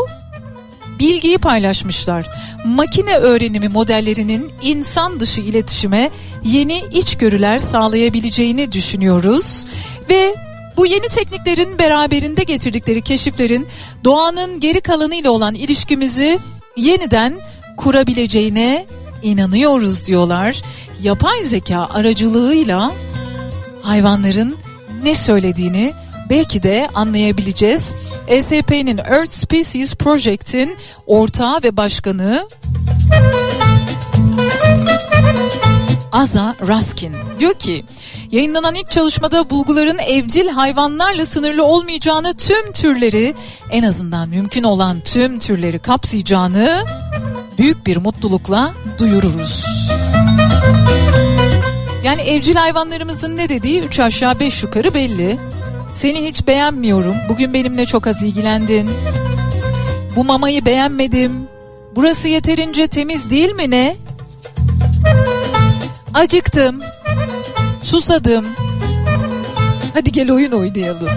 bilgiyi 0.99 1.39
paylaşmışlar. 1.39 2.27
Makine 2.65 3.15
öğrenimi 3.15 3.69
modellerinin 3.69 4.51
insan 4.63 5.21
dışı 5.21 5.41
iletişime 5.41 6.11
yeni 6.45 6.83
içgörüler 6.93 7.59
sağlayabileceğini 7.59 8.73
düşünüyoruz 8.73 9.65
ve 10.11 10.35
bu 10.77 10.87
yeni 10.87 11.09
tekniklerin 11.09 11.79
beraberinde 11.79 12.43
getirdikleri 12.43 13.03
keşiflerin 13.03 13.67
doğanın 14.05 14.61
geri 14.61 14.81
kalanıyla 14.81 15.31
olan 15.31 15.55
ilişkimizi 15.55 16.39
yeniden 16.77 17.37
kurabileceğine 17.77 18.87
inanıyoruz 19.23 20.07
diyorlar. 20.07 20.63
Yapay 21.03 21.43
zeka 21.43 21.89
aracılığıyla 21.93 22.93
hayvanların 23.83 24.57
ne 25.03 25.15
söylediğini 25.15 25.93
belki 26.31 26.63
de 26.63 26.89
anlayabileceğiz. 26.95 27.95
ESP'nin 28.29 28.99
Earth 28.99 29.33
Species 29.33 29.95
Project'in 29.95 30.77
ortağı 31.07 31.63
ve 31.63 31.77
başkanı 31.77 32.49
Aza 36.13 36.55
Raskin 36.69 37.13
diyor 37.41 37.55
ki 37.55 37.85
yayınlanan 38.33 38.75
ilk 38.75 38.91
çalışmada 38.91 39.51
bulguların 39.51 39.99
evcil 39.99 40.49
hayvanlarla 40.49 41.27
sınırlı 41.27 41.65
olmayacağını 41.65 42.35
tüm 42.35 42.73
türleri 42.73 43.35
en 43.71 43.83
azından 43.83 44.29
mümkün 44.29 44.63
olan 44.63 45.01
tüm 45.01 45.39
türleri 45.39 45.79
kapsayacağını 45.79 46.85
büyük 47.59 47.87
bir 47.87 47.97
mutlulukla 47.97 48.73
duyururuz. 48.99 49.65
Yani 52.05 52.23
evcil 52.23 52.55
hayvanlarımızın 52.55 53.37
ne 53.37 53.49
dediği 53.49 53.81
üç 53.81 54.01
aşağı 54.01 54.41
beş 54.41 54.63
yukarı 54.63 54.95
belli. 54.95 55.39
Seni 55.93 56.25
hiç 56.25 56.47
beğenmiyorum. 56.47 57.17
Bugün 57.29 57.55
benimle 57.55 57.87
çok 57.87 58.07
az 58.07 58.23
ilgilendin. 58.25 58.91
Bu 60.17 60.25
mamayı 60.25 60.65
beğenmedim. 60.65 61.33
Burası 61.97 62.29
yeterince 62.29 62.87
temiz 62.87 63.31
değil 63.31 63.51
mi 63.51 63.71
ne? 63.71 63.97
Acıktım. 66.15 66.81
Susadım. 67.83 68.47
Hadi 69.95 70.13
gel 70.13 70.33
oyun 70.33 70.53
oynayalım. 70.53 71.09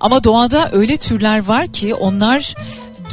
Ama 0.00 0.24
doğada 0.24 0.70
öyle 0.72 0.96
türler 0.96 1.46
var 1.46 1.66
ki 1.66 1.94
onlar 1.94 2.54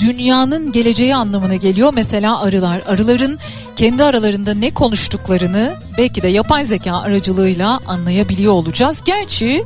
dünyanın 0.02 0.72
geleceği 0.72 1.16
anlamına 1.16 1.56
geliyor. 1.56 1.94
Mesela 1.94 2.42
arılar. 2.42 2.82
Arıların 2.88 3.40
kendi 3.76 4.04
aralarında 4.04 4.54
ne 4.54 4.74
konuştuklarını 4.74 5.74
belki 5.98 6.22
de 6.22 6.28
yapay 6.28 6.66
zeka 6.66 6.98
aracılığıyla 6.98 7.80
anlayabiliyor 7.88 8.54
olacağız. 8.54 9.02
Gerçi 9.06 9.64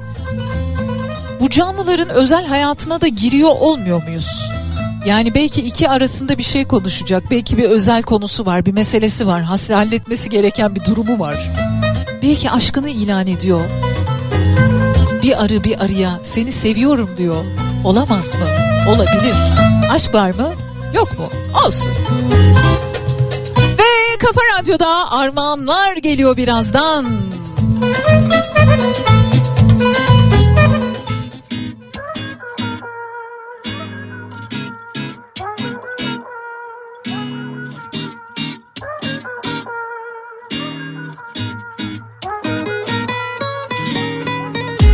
bu 1.39 1.49
canlıların 1.49 2.09
özel 2.09 2.45
hayatına 2.45 3.01
da 3.01 3.07
giriyor 3.07 3.49
olmuyor 3.59 4.03
muyuz? 4.03 4.49
Yani 5.05 5.33
belki 5.33 5.61
iki 5.61 5.89
arasında 5.89 6.37
bir 6.37 6.43
şey 6.43 6.65
konuşacak. 6.65 7.23
Belki 7.31 7.57
bir 7.57 7.63
özel 7.63 8.03
konusu 8.03 8.45
var, 8.45 8.65
bir 8.65 8.71
meselesi 8.71 9.27
var. 9.27 9.43
Halletmesi 9.43 10.29
gereken 10.29 10.75
bir 10.75 10.85
durumu 10.85 11.19
var. 11.19 11.51
Belki 12.21 12.51
aşkını 12.51 12.89
ilan 12.89 13.27
ediyor. 13.27 13.61
Bir 15.23 15.43
arı 15.43 15.63
bir 15.63 15.83
arıya 15.83 16.19
seni 16.23 16.51
seviyorum 16.51 17.09
diyor. 17.17 17.45
Olamaz 17.83 18.25
mı? 18.35 18.47
Olabilir. 18.91 19.35
Aşk 19.91 20.13
var 20.13 20.29
mı? 20.29 20.53
Yok 20.93 21.19
mu? 21.19 21.29
Olsun. 21.65 21.91
Ve 23.79 24.17
Kafa 24.19 24.41
Radyo'da 24.59 25.11
armağanlar 25.11 25.97
geliyor 25.97 26.37
birazdan. 26.37 27.05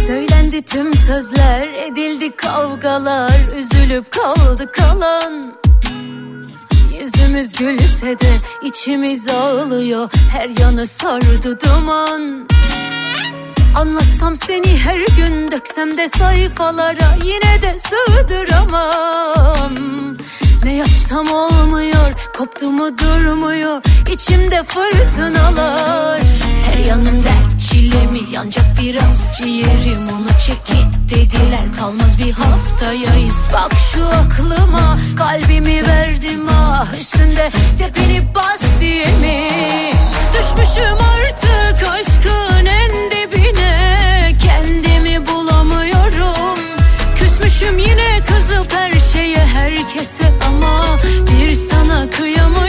Söylendi 0.08 0.62
tüm 0.62 0.94
sözler, 0.96 1.73
edildi 1.86 2.36
kavgalar, 2.36 3.58
üzülüp 3.58 4.12
kaldı 4.12 4.72
kalan. 4.72 5.44
Yüzümüz 7.00 7.54
gülse 7.54 8.20
de 8.20 8.42
içimiz 8.64 9.28
ağlıyor, 9.28 10.10
her 10.38 10.50
yanı 10.50 10.88
sardı 10.88 11.60
duman. 11.60 12.48
Anlatsam 13.76 14.36
seni 14.36 14.78
her 14.78 15.00
gün 15.18 15.52
döksem 15.52 15.98
de 15.98 16.10
sayfalara 16.10 17.16
yine 17.24 17.62
de 17.62 17.78
sığdıramam. 17.80 19.74
Ne 20.64 20.76
yapsam 20.76 21.32
olmuyor, 21.32 22.14
koptu 22.38 22.72
mu 22.72 22.98
durmuyor, 22.98 23.82
içimde 24.14 24.64
fırtınalar. 24.64 26.22
Her 26.66 26.78
yanım 26.86 27.24
dert 27.24 27.43
çile 27.84 28.06
mi 28.06 28.20
yanacak 28.32 28.66
biraz 28.82 29.28
ciğerim 29.38 30.08
onu 30.10 30.28
çekit 30.46 31.10
dediler. 31.10 31.66
Kalmaz 31.80 32.18
bir 32.18 32.32
haftayayız. 32.32 33.36
Bak 33.54 33.72
şu 33.94 34.06
aklıma 34.08 34.98
kalbimi 35.18 35.88
verdim 35.88 36.48
ah 36.50 36.94
üstünde 37.02 37.52
tepini 37.78 38.36
bas 38.36 38.64
diye 38.80 39.06
mi 39.06 39.50
Düşmüşüm 40.34 40.98
artık 41.16 41.90
aşkın 41.92 42.66
en 42.66 43.12
dibine. 43.12 44.38
Kendimi 44.44 45.28
bulamıyorum. 45.28 46.60
Küsmüşüm 47.16 47.78
yine 47.78 48.20
kızıp 48.28 48.74
her 48.74 49.00
şeye 49.00 49.46
herkese 49.46 50.32
ama 50.48 50.98
bir 51.32 51.56
sana 51.56 52.10
kıyamıyorum 52.10 52.63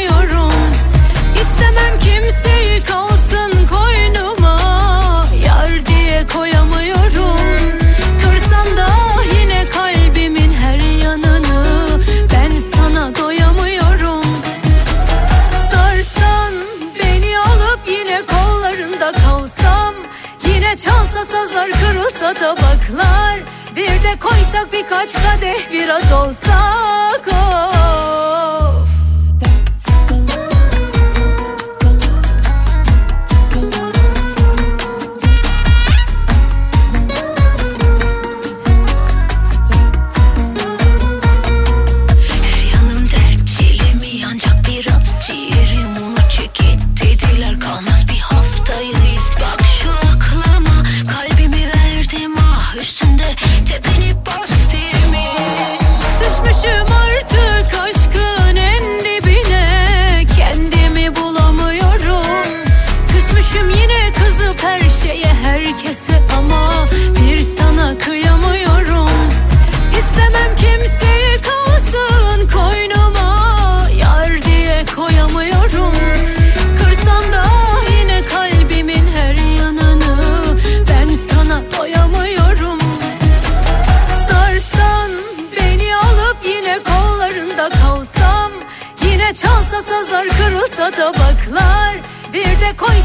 birkaç 24.73 25.13
kadeh 25.13 25.73
biraz 25.73 26.13
olsak 26.13 27.29
of 27.29 27.74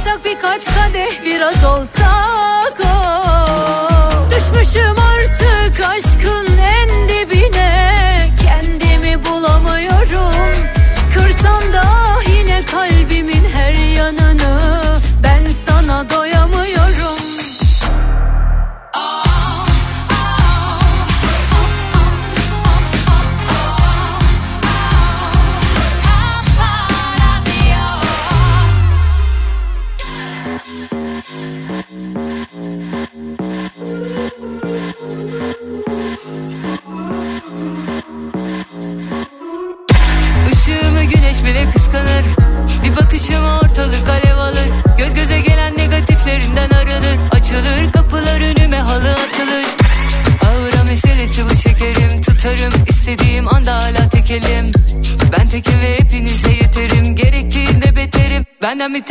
Atsak 0.10 0.26
birkaç 0.26 0.66
kadeh 0.66 1.26
biraz 1.26 1.64
olsak 1.64 2.80
oh. 2.84 4.30
Düşmüşüm 4.30 4.96
artık 5.00 5.80
aşk 5.90 6.09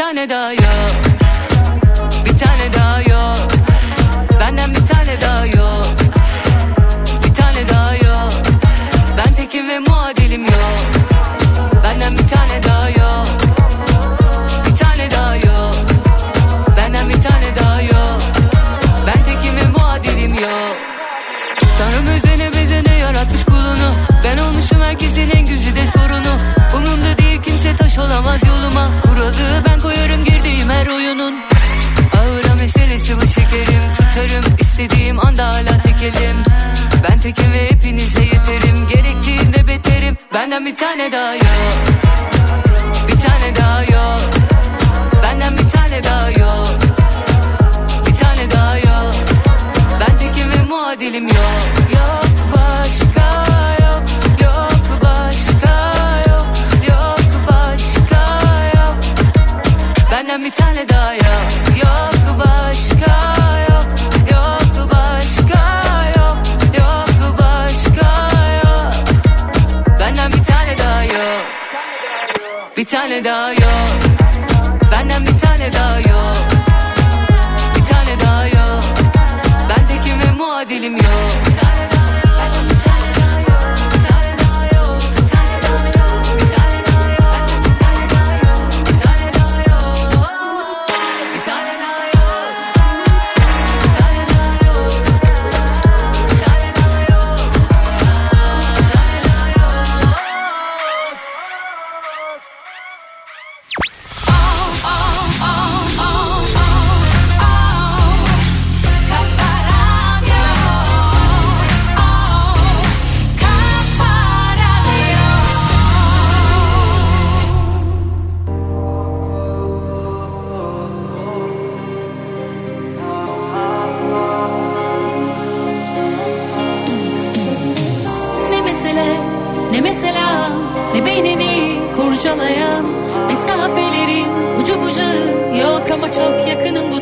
tane 0.08 0.28
daha 0.28 0.52
yok. 0.52 0.87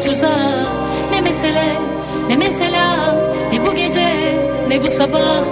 tuzağa 0.07 0.67
Ne 1.11 1.21
mesele 1.21 1.77
ne 2.29 2.37
mesela 2.37 3.15
Ne 3.53 3.67
bu 3.67 3.75
gece 3.75 4.37
ne 4.69 4.83
bu 4.83 4.91
sabah. 4.91 5.43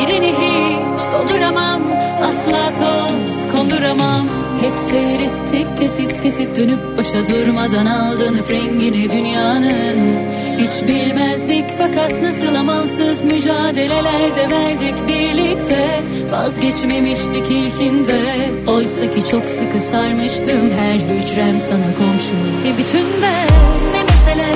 Yerini 0.00 0.32
hiç 0.32 1.12
dolduramam 1.12 1.80
Asla 2.28 2.72
toz 2.72 3.46
konduramam. 3.56 4.26
Hep 4.60 4.78
seyrettik 4.78 5.78
kesit 5.78 6.22
kesit 6.22 6.56
dönüp 6.56 6.98
başa 6.98 7.18
durmadan 7.26 7.86
aldanıp 7.86 8.50
rengini 8.50 9.10
dünyanın. 9.10 10.18
Hiç 10.58 10.88
bilmezdik 10.88 11.64
fakat 11.78 12.22
nasıl 12.22 12.54
amansız 12.54 13.24
mücadelelerde 13.24 14.50
verdik 14.50 15.08
birlikte. 15.08 16.00
Vazgeçmemiştik 16.32 17.50
ilkinde 17.50 18.18
Oysa 18.66 19.10
ki 19.10 19.24
çok 19.30 19.48
sıkı 19.48 19.78
sarmıştım 19.78 20.70
her 20.78 20.94
hücrem 20.94 21.60
sana 21.60 21.94
komşu. 21.98 22.36
Ne 22.64 22.78
bütün 22.78 23.06
ben 23.22 23.48
ne 23.94 23.99
mesele. 24.30 24.52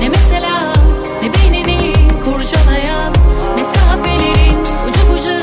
Ne 0.00 0.08
mesela 0.08 0.72
ne 1.22 1.28
beynini 1.34 1.92
kurcalayan 2.24 3.12
Mesafelerin 3.56 4.58
ucu 4.60 5.14
bucu. 5.14 5.36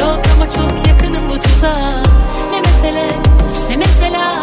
Yok 0.00 0.20
ama 0.36 0.50
çok 0.50 0.88
yakınım 0.88 1.30
bu 1.30 1.40
tuzağa 1.40 2.02
Ne 2.52 2.60
mesele 2.60 3.08
ne 3.70 3.76
mesela 3.76 4.42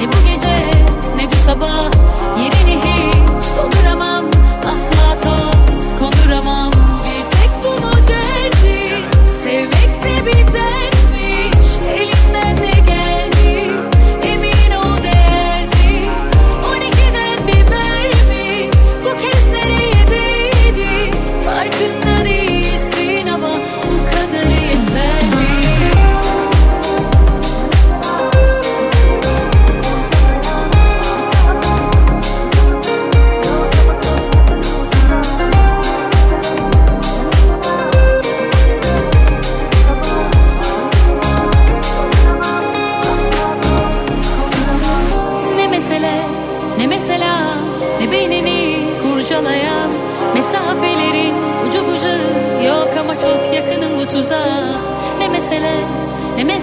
ne 0.00 0.06
bu 0.08 0.30
gece 0.30 0.70
ne 1.16 1.32
bu 1.32 1.36
sabah. 1.46 1.90
Yerini 2.38 2.80
hiç 2.80 3.46
dolduramam 3.56 4.24
asla 4.60 5.16
toz 5.22 5.43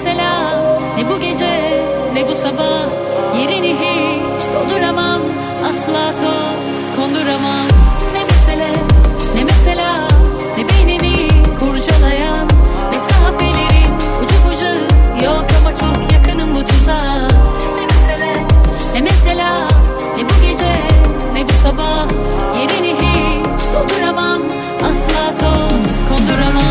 mesela 0.01 0.63
Ne 0.97 1.09
bu 1.09 1.19
gece 1.19 1.83
ne 2.13 2.27
bu 2.27 2.35
sabah. 2.35 2.81
Yerini 3.39 3.75
hiç 3.75 4.47
dolduramam. 4.53 5.21
Asla 5.69 6.13
toz 6.13 6.95
konduramam. 6.95 7.67
Ne 8.13 8.23
mesele 8.23 8.71
ne 9.35 9.43
mesela 9.43 10.07
Ne 10.57 10.63
beynini 10.69 11.27
kurcalayan 11.59 12.47
Mesafelerin 12.91 13.93
ucu 14.21 14.35
bucağı 14.47 14.81
Yok 15.23 15.45
ama 15.61 15.75
çok 15.75 16.13
yakınım 16.13 16.55
bu 16.55 16.65
tuzağa. 16.65 17.27
Ne 17.75 17.85
mesele 17.85 18.33
ne 18.93 19.01
mesela 19.01 19.67
Ne 20.17 20.23
bu 20.23 20.33
gece 20.47 20.73
ne 21.33 21.49
bu 21.49 21.53
sabah. 21.63 22.05
Yerini 22.59 22.95
hiç 22.95 23.61
dolduramam. 23.73 24.41
Asla 24.77 25.33
toz 25.33 26.09
konduramam. 26.09 26.70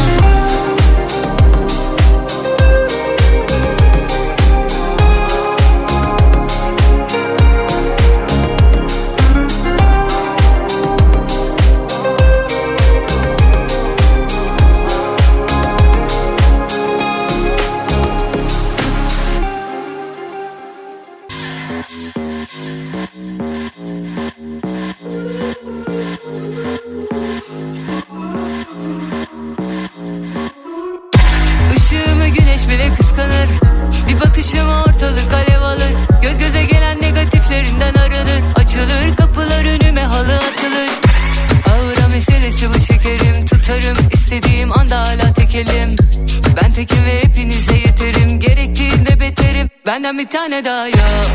senden 50.11 50.19
bir 50.19 50.29
tane 50.29 50.65
daha 50.65 50.89
yok. 50.89 51.30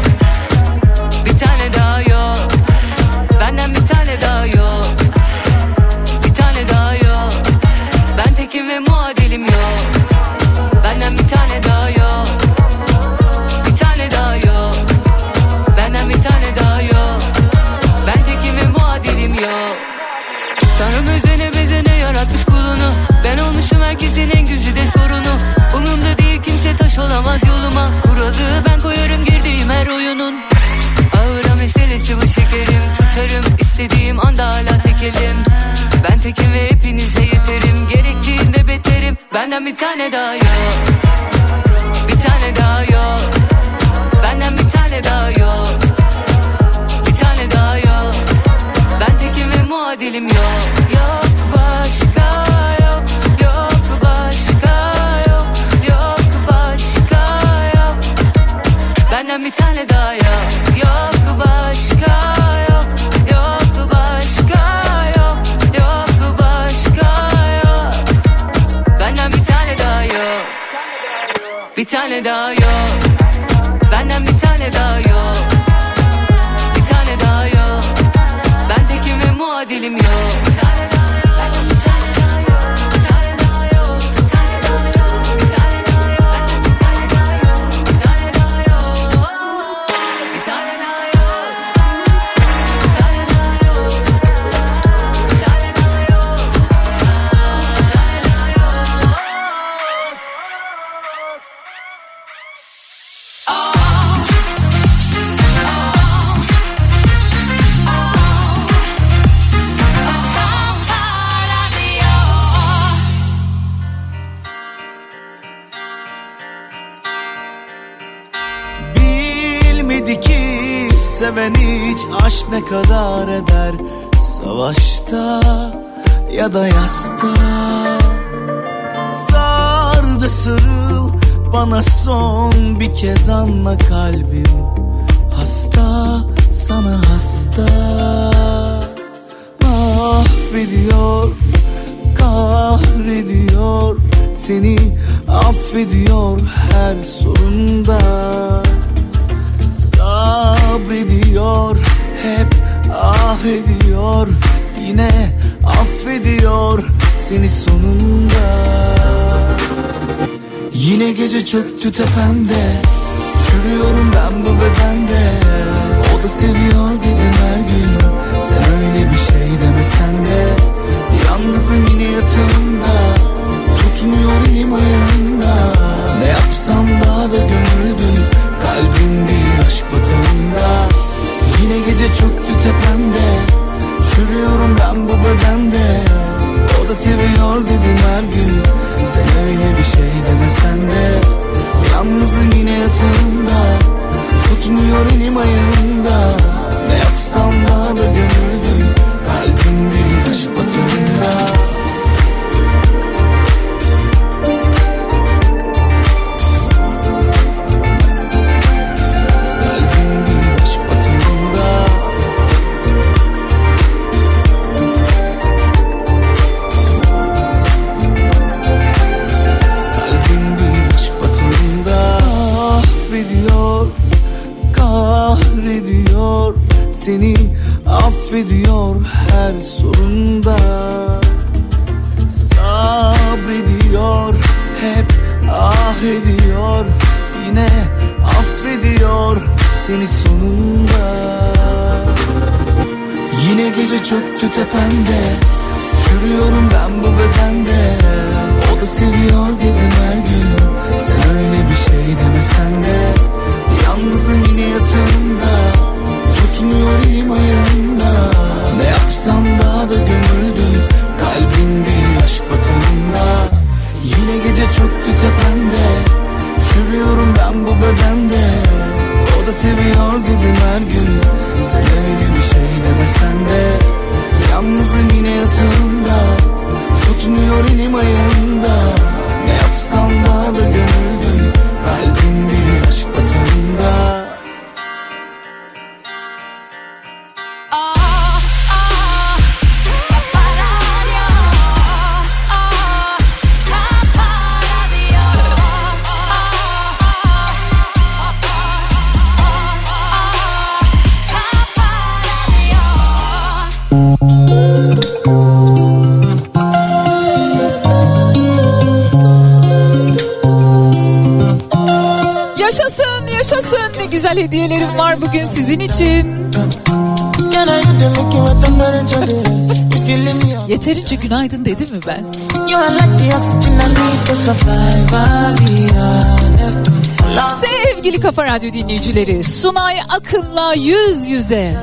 Kafa 328.36 328.54
Radyo 328.54 328.74
dinleyicileri 328.74 329.44
Sunay 329.44 329.96
Akın'la 330.10 330.74
yüz 330.74 331.28
yüze 331.28 331.78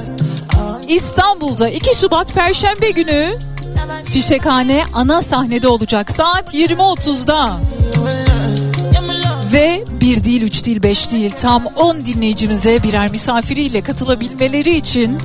İstanbul'da 0.89 1.69
2 1.69 1.97
Şubat 1.97 2.33
Perşembe 2.33 2.91
günü 2.91 3.39
Fişekhane 4.05 4.85
ana 4.95 5.23
sahnede 5.23 5.69
olacak 5.69 6.11
saat 6.11 6.55
20.30'da. 6.55 7.57
Ve 9.53 9.85
bir 10.01 10.25
değil, 10.25 10.43
üç 10.43 10.67
değil, 10.67 10.83
beş 10.83 11.13
değil 11.13 11.33
tam 11.41 11.67
10 11.67 12.05
dinleyicimize 12.05 12.83
birer 12.83 13.11
misafiriyle 13.11 13.81
katılabilmeleri 13.81 14.77
için 14.77 15.19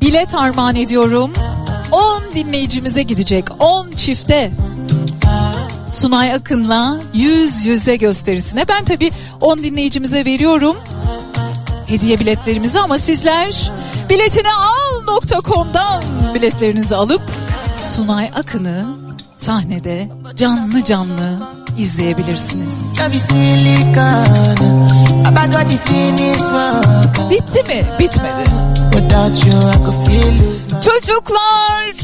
bilet 0.00 0.34
armağan 0.34 0.76
ediyorum. 0.76 1.32
10 1.92 2.22
dinleyicimize 2.34 3.02
gidecek 3.02 3.44
10 3.58 3.90
çifte. 3.90 4.50
Sunay 6.00 6.32
Akın'la 6.34 7.00
yüz 7.14 7.66
yüze 7.66 7.96
gösterisine. 7.96 8.68
Ben 8.68 8.84
tabii 8.84 9.10
10 9.40 9.58
dinleyicimize 9.58 10.24
veriyorum 10.24 10.76
hediye 11.86 12.20
biletlerimizi 12.20 12.78
ama 12.80 12.98
sizler 12.98 13.70
biletini 14.10 14.48
al.com'dan 14.48 16.02
biletlerinizi 16.34 16.96
alıp 16.96 17.22
Sunay 17.96 18.30
Akın'ı 18.34 18.86
sahnede 19.34 20.08
canlı 20.36 20.84
canlı 20.84 21.38
izleyebilirsiniz. 21.78 22.94
Bitti 27.30 27.62
mi? 27.62 27.82
Bitmedi. 27.98 28.50
Çocuklar 30.84 31.96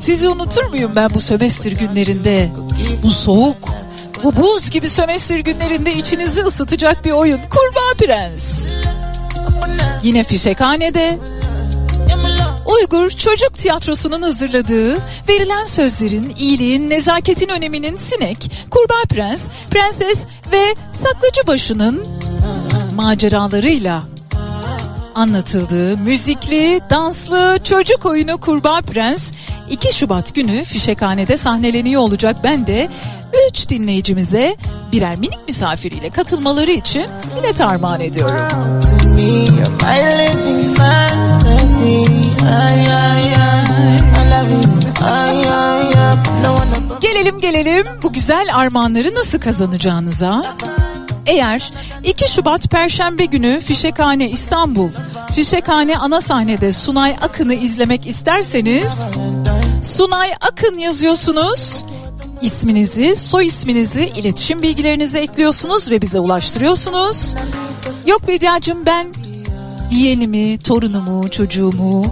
sizi 0.00 0.28
unutur 0.28 0.64
muyum 0.64 0.92
ben 0.96 1.10
bu 1.14 1.20
sömestr 1.20 1.72
günlerinde? 1.72 2.50
Bu 3.02 3.10
soğuk, 3.10 3.68
bu 4.24 4.36
buz 4.36 4.70
gibi 4.70 4.88
sömestr 4.88 5.38
günlerinde 5.38 5.94
içinizi 5.94 6.42
ısıtacak 6.42 7.04
bir 7.04 7.10
oyun. 7.10 7.40
Kurbağa 7.50 7.94
Prens. 7.98 8.68
Yine 10.02 10.24
Fişekhane'de 10.24 11.18
Uygur 12.66 13.10
Çocuk 13.10 13.54
Tiyatrosu'nun 13.54 14.22
hazırladığı 14.22 14.96
verilen 15.28 15.64
sözlerin, 15.64 16.34
iyiliğin, 16.38 16.90
nezaketin 16.90 17.48
öneminin 17.48 17.96
sinek, 17.96 18.50
kurbağa 18.70 19.04
prens, 19.08 19.40
prenses 19.70 20.18
ve 20.52 20.74
saklacı 21.04 21.46
başının 21.46 22.06
maceralarıyla 22.94 24.02
anlatıldığı 25.16 25.96
müzikli, 25.98 26.80
danslı 26.90 27.58
çocuk 27.64 28.06
oyunu 28.06 28.40
Kurbağa 28.40 28.80
Prens 28.80 29.32
2 29.70 29.94
Şubat 29.94 30.34
günü 30.34 30.64
Fişekhane'de 30.64 31.36
sahneleniyor 31.36 32.02
olacak. 32.02 32.36
Ben 32.44 32.66
de 32.66 32.88
3 33.50 33.68
dinleyicimize 33.68 34.56
birer 34.92 35.16
minik 35.16 35.48
misafiriyle 35.48 36.10
katılmaları 36.10 36.70
için 36.70 37.06
bilet 37.38 37.60
armağan 37.60 38.00
ediyorum. 38.00 38.40
Gelelim 47.00 47.40
gelelim 47.40 47.86
bu 48.02 48.12
güzel 48.12 48.46
armağanları 48.52 49.14
nasıl 49.14 49.38
kazanacağınıza. 49.38 50.42
Eğer 51.26 51.70
2 52.04 52.32
Şubat 52.32 52.70
Perşembe 52.70 53.24
günü 53.24 53.60
Fişekhane 53.60 54.30
İstanbul, 54.30 54.90
Fişekhane 55.34 55.98
ana 55.98 56.20
sahnede 56.20 56.72
Sunay 56.72 57.16
Akın'ı 57.20 57.54
izlemek 57.54 58.06
isterseniz 58.06 59.18
Sunay 59.82 60.30
Akın 60.40 60.78
yazıyorsunuz. 60.78 61.84
İsminizi, 62.42 63.16
soy 63.16 63.46
isminizi, 63.46 64.04
iletişim 64.16 64.62
bilgilerinizi 64.62 65.18
ekliyorsunuz 65.18 65.90
ve 65.90 66.02
bize 66.02 66.20
ulaştırıyorsunuz. 66.20 67.34
Yok 68.06 68.28
Bediacığım 68.28 68.86
ben 68.86 69.06
yeğenimi, 69.90 70.58
torunumu, 70.58 71.30
çocuğumu 71.30 72.04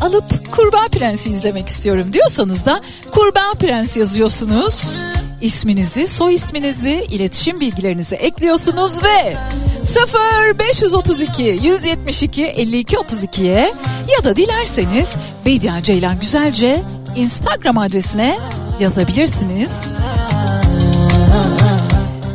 alıp 0.00 0.52
Kurbağa 0.52 0.88
Prens'i 0.92 1.30
izlemek 1.30 1.68
istiyorum 1.68 2.12
diyorsanız 2.12 2.66
da 2.66 2.80
Kurbağa 3.10 3.52
Prens 3.58 3.96
yazıyorsunuz. 3.96 5.02
İsminizi, 5.40 6.06
soy 6.06 6.34
isminizi, 6.34 7.06
iletişim 7.10 7.60
bilgilerinizi 7.60 8.14
ekliyorsunuz 8.14 9.02
ve 9.02 9.36
0 9.84 10.58
532 10.58 11.42
172 11.42 12.44
52 12.44 12.96
32'ye 12.96 13.74
ya 14.18 14.24
da 14.24 14.36
dilerseniz 14.36 15.16
Bediye 15.46 15.82
Ceylan 15.82 16.20
Güzelce 16.20 16.82
Instagram 17.16 17.78
adresine 17.78 18.38
yazabilirsiniz. 18.80 19.70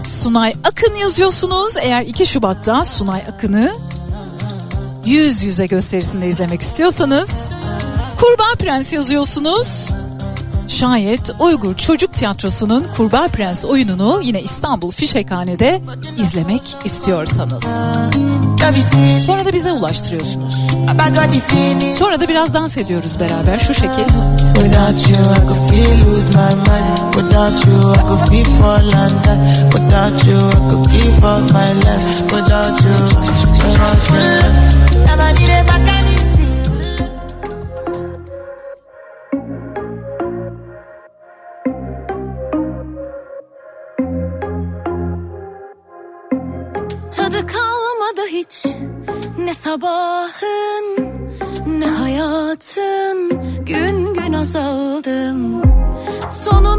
Sunay 0.06 0.53
Akın 0.64 0.95
yazıyorsunuz. 0.95 1.73
Eğer 1.82 2.02
2 2.02 2.26
Şubat'ta 2.26 2.84
Sunay 2.84 3.22
Akın'ı 3.30 3.76
yüz 5.06 5.44
yüze 5.44 5.65
gösterisinde 5.65 6.27
izlemek 6.27 6.61
istiyorsanız 6.61 7.30
Kurbağa 8.19 8.56
Prens 8.60 8.94
yazıyorsunuz. 8.94 9.90
Şayet 10.68 11.32
Uygur 11.40 11.76
Çocuk 11.78 12.14
Tiyatrosu'nun 12.14 12.86
Kurbağa 12.98 13.28
Prens 13.28 13.66
oyununu 13.66 14.22
yine 14.24 14.42
İstanbul 14.42 14.92
Fişekhane'de 14.92 15.82
izlemek 16.18 16.76
istiyorsanız. 16.84 17.64
Sonra 19.26 19.46
da 19.46 19.54
bize 19.54 19.72
ulaştırıyorsunuz. 19.72 20.56
Sonra 21.94 22.22
da 22.22 22.28
biraz 22.28 22.54
dans 22.54 22.78
ediyoruz 22.78 23.20
beraber 23.20 23.60
şu 23.60 23.74
şekil. 23.74 24.06
Without 24.56 25.06
Unutma 48.06 48.26
hiç 48.26 48.65
ne 49.38 49.53
sabahın 49.53 51.14
ne 51.68 51.88
hayatın 51.88 53.30
gün 53.65 54.14
gün 54.14 54.34
azaldım. 54.34 55.61
Sonu 56.30 56.74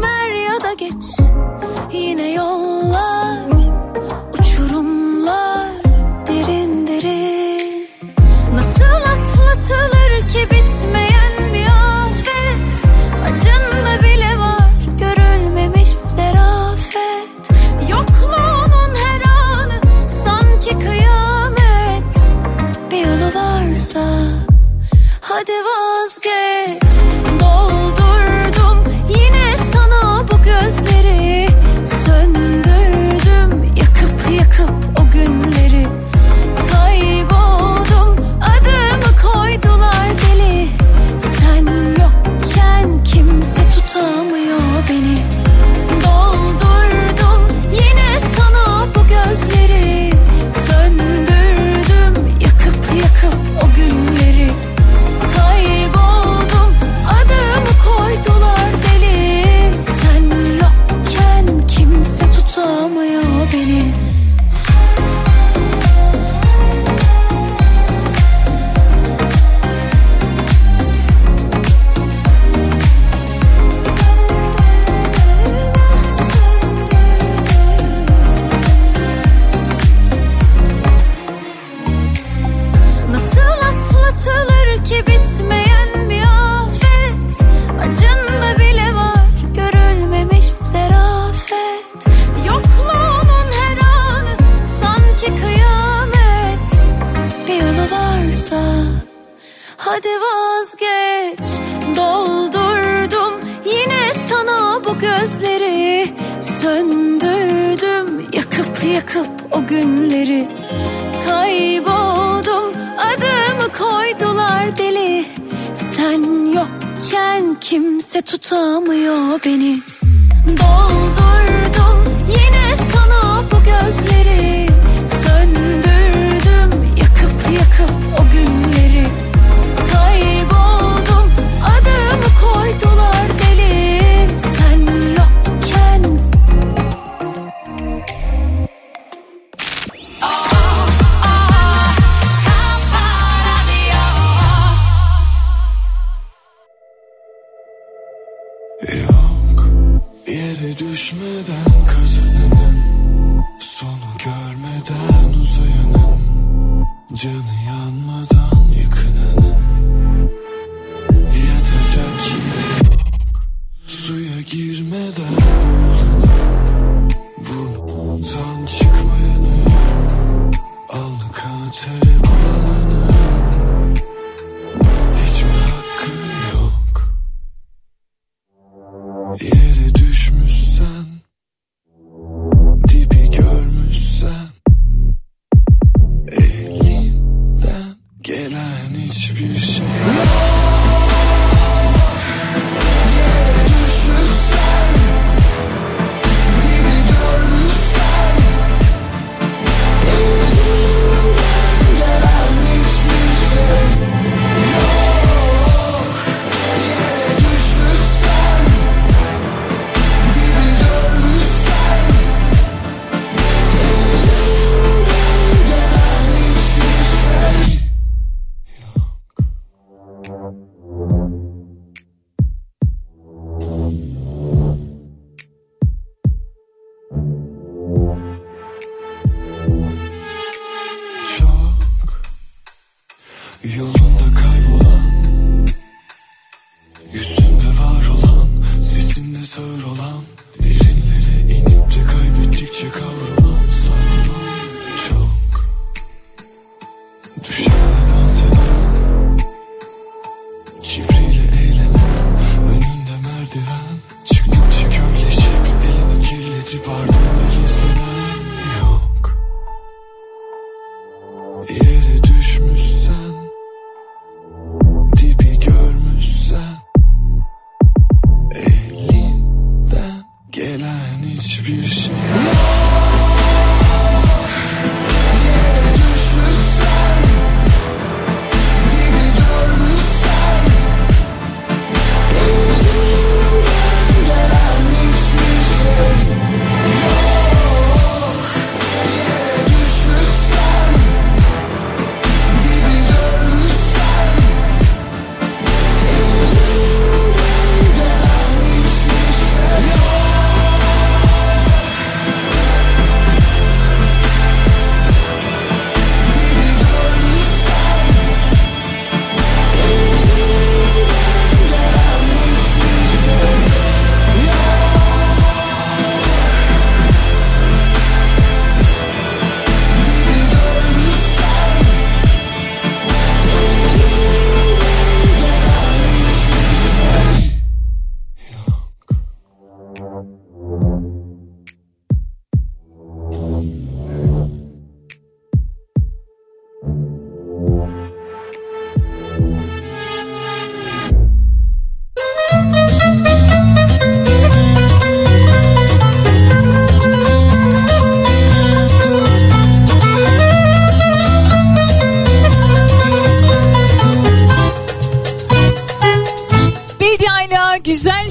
te. 25.47 25.86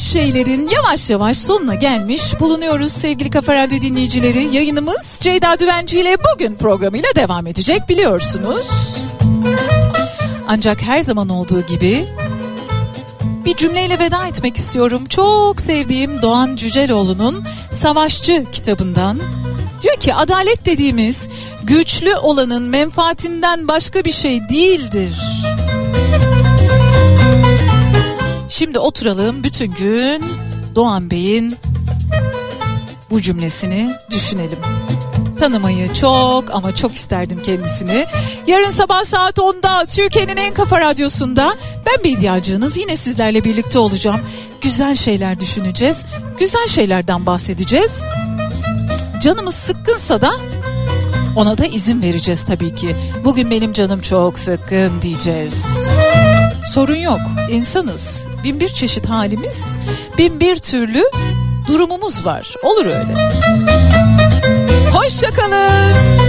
Şeylerin 0.06 0.68
yavaş 0.68 1.10
yavaş 1.10 1.36
sonuna 1.36 1.74
gelmiş 1.74 2.40
bulunuyoruz 2.40 2.92
sevgili 2.92 3.30
Kafa 3.30 3.54
Radyo 3.54 3.80
dinleyicileri. 3.80 4.54
Yayınımız 4.56 5.18
Ceyda 5.20 5.60
Düvenci 5.60 6.00
ile 6.00 6.16
bugün 6.34 6.54
programıyla 6.54 7.08
devam 7.16 7.46
edecek 7.46 7.88
biliyorsunuz. 7.88 8.66
Ancak 10.48 10.82
her 10.82 11.00
zaman 11.00 11.28
olduğu 11.28 11.60
gibi 11.60 12.08
bir 13.44 13.56
cümleyle 13.56 13.98
veda 13.98 14.26
etmek 14.26 14.56
istiyorum. 14.56 15.06
Çok 15.06 15.60
sevdiğim 15.60 16.22
Doğan 16.22 16.56
Cüceloğlu'nun 16.56 17.44
Savaşçı 17.72 18.44
kitabından. 18.52 19.20
Diyor 19.82 19.96
ki 19.96 20.14
adalet 20.14 20.66
dediğimiz 20.66 21.28
güçlü 21.62 22.16
olanın 22.16 22.62
menfaatinden 22.62 23.68
başka 23.68 24.04
bir 24.04 24.12
şey 24.12 24.48
değildir. 24.48 25.12
Şimdi 28.48 28.78
oturalım 28.78 29.44
bütün 29.44 29.72
gün 29.72 30.24
Doğan 30.74 31.10
Bey'in 31.10 31.56
bu 33.10 33.20
cümlesini 33.20 33.90
düşünelim. 34.10 34.58
Tanımayı 35.38 35.94
çok 35.94 36.54
ama 36.54 36.74
çok 36.74 36.94
isterdim 36.94 37.42
kendisini. 37.42 38.06
Yarın 38.46 38.70
sabah 38.70 39.04
saat 39.04 39.38
10'da 39.38 39.86
Türkiye'nin 39.86 40.36
en 40.36 40.54
kafa 40.54 40.80
radyosunda 40.80 41.54
ben 41.86 42.04
bir 42.04 42.16
ihtiyacınız 42.16 42.76
yine 42.76 42.96
sizlerle 42.96 43.44
birlikte 43.44 43.78
olacağım. 43.78 44.20
Güzel 44.60 44.94
şeyler 44.94 45.40
düşüneceğiz. 45.40 46.04
Güzel 46.38 46.68
şeylerden 46.68 47.26
bahsedeceğiz. 47.26 48.04
Canımız 49.22 49.54
sıkkınsa 49.54 50.20
da 50.20 50.32
ona 51.36 51.58
da 51.58 51.66
izin 51.66 52.02
vereceğiz 52.02 52.44
tabii 52.44 52.74
ki. 52.74 52.96
Bugün 53.24 53.50
benim 53.50 53.72
canım 53.72 54.00
çok 54.00 54.38
sıkkın 54.38 55.02
diyeceğiz. 55.02 55.66
Sorun 56.72 56.96
yok. 56.96 57.20
İnsanız. 57.50 58.26
Bin 58.44 58.60
bir 58.60 58.68
çeşit 58.68 59.06
halimiz, 59.06 59.78
bin 60.18 60.40
bir 60.40 60.56
türlü 60.56 61.04
durumumuz 61.68 62.24
var. 62.24 62.54
Olur 62.62 62.86
öyle. 62.86 63.14
Hoşçakalın. 64.92 66.25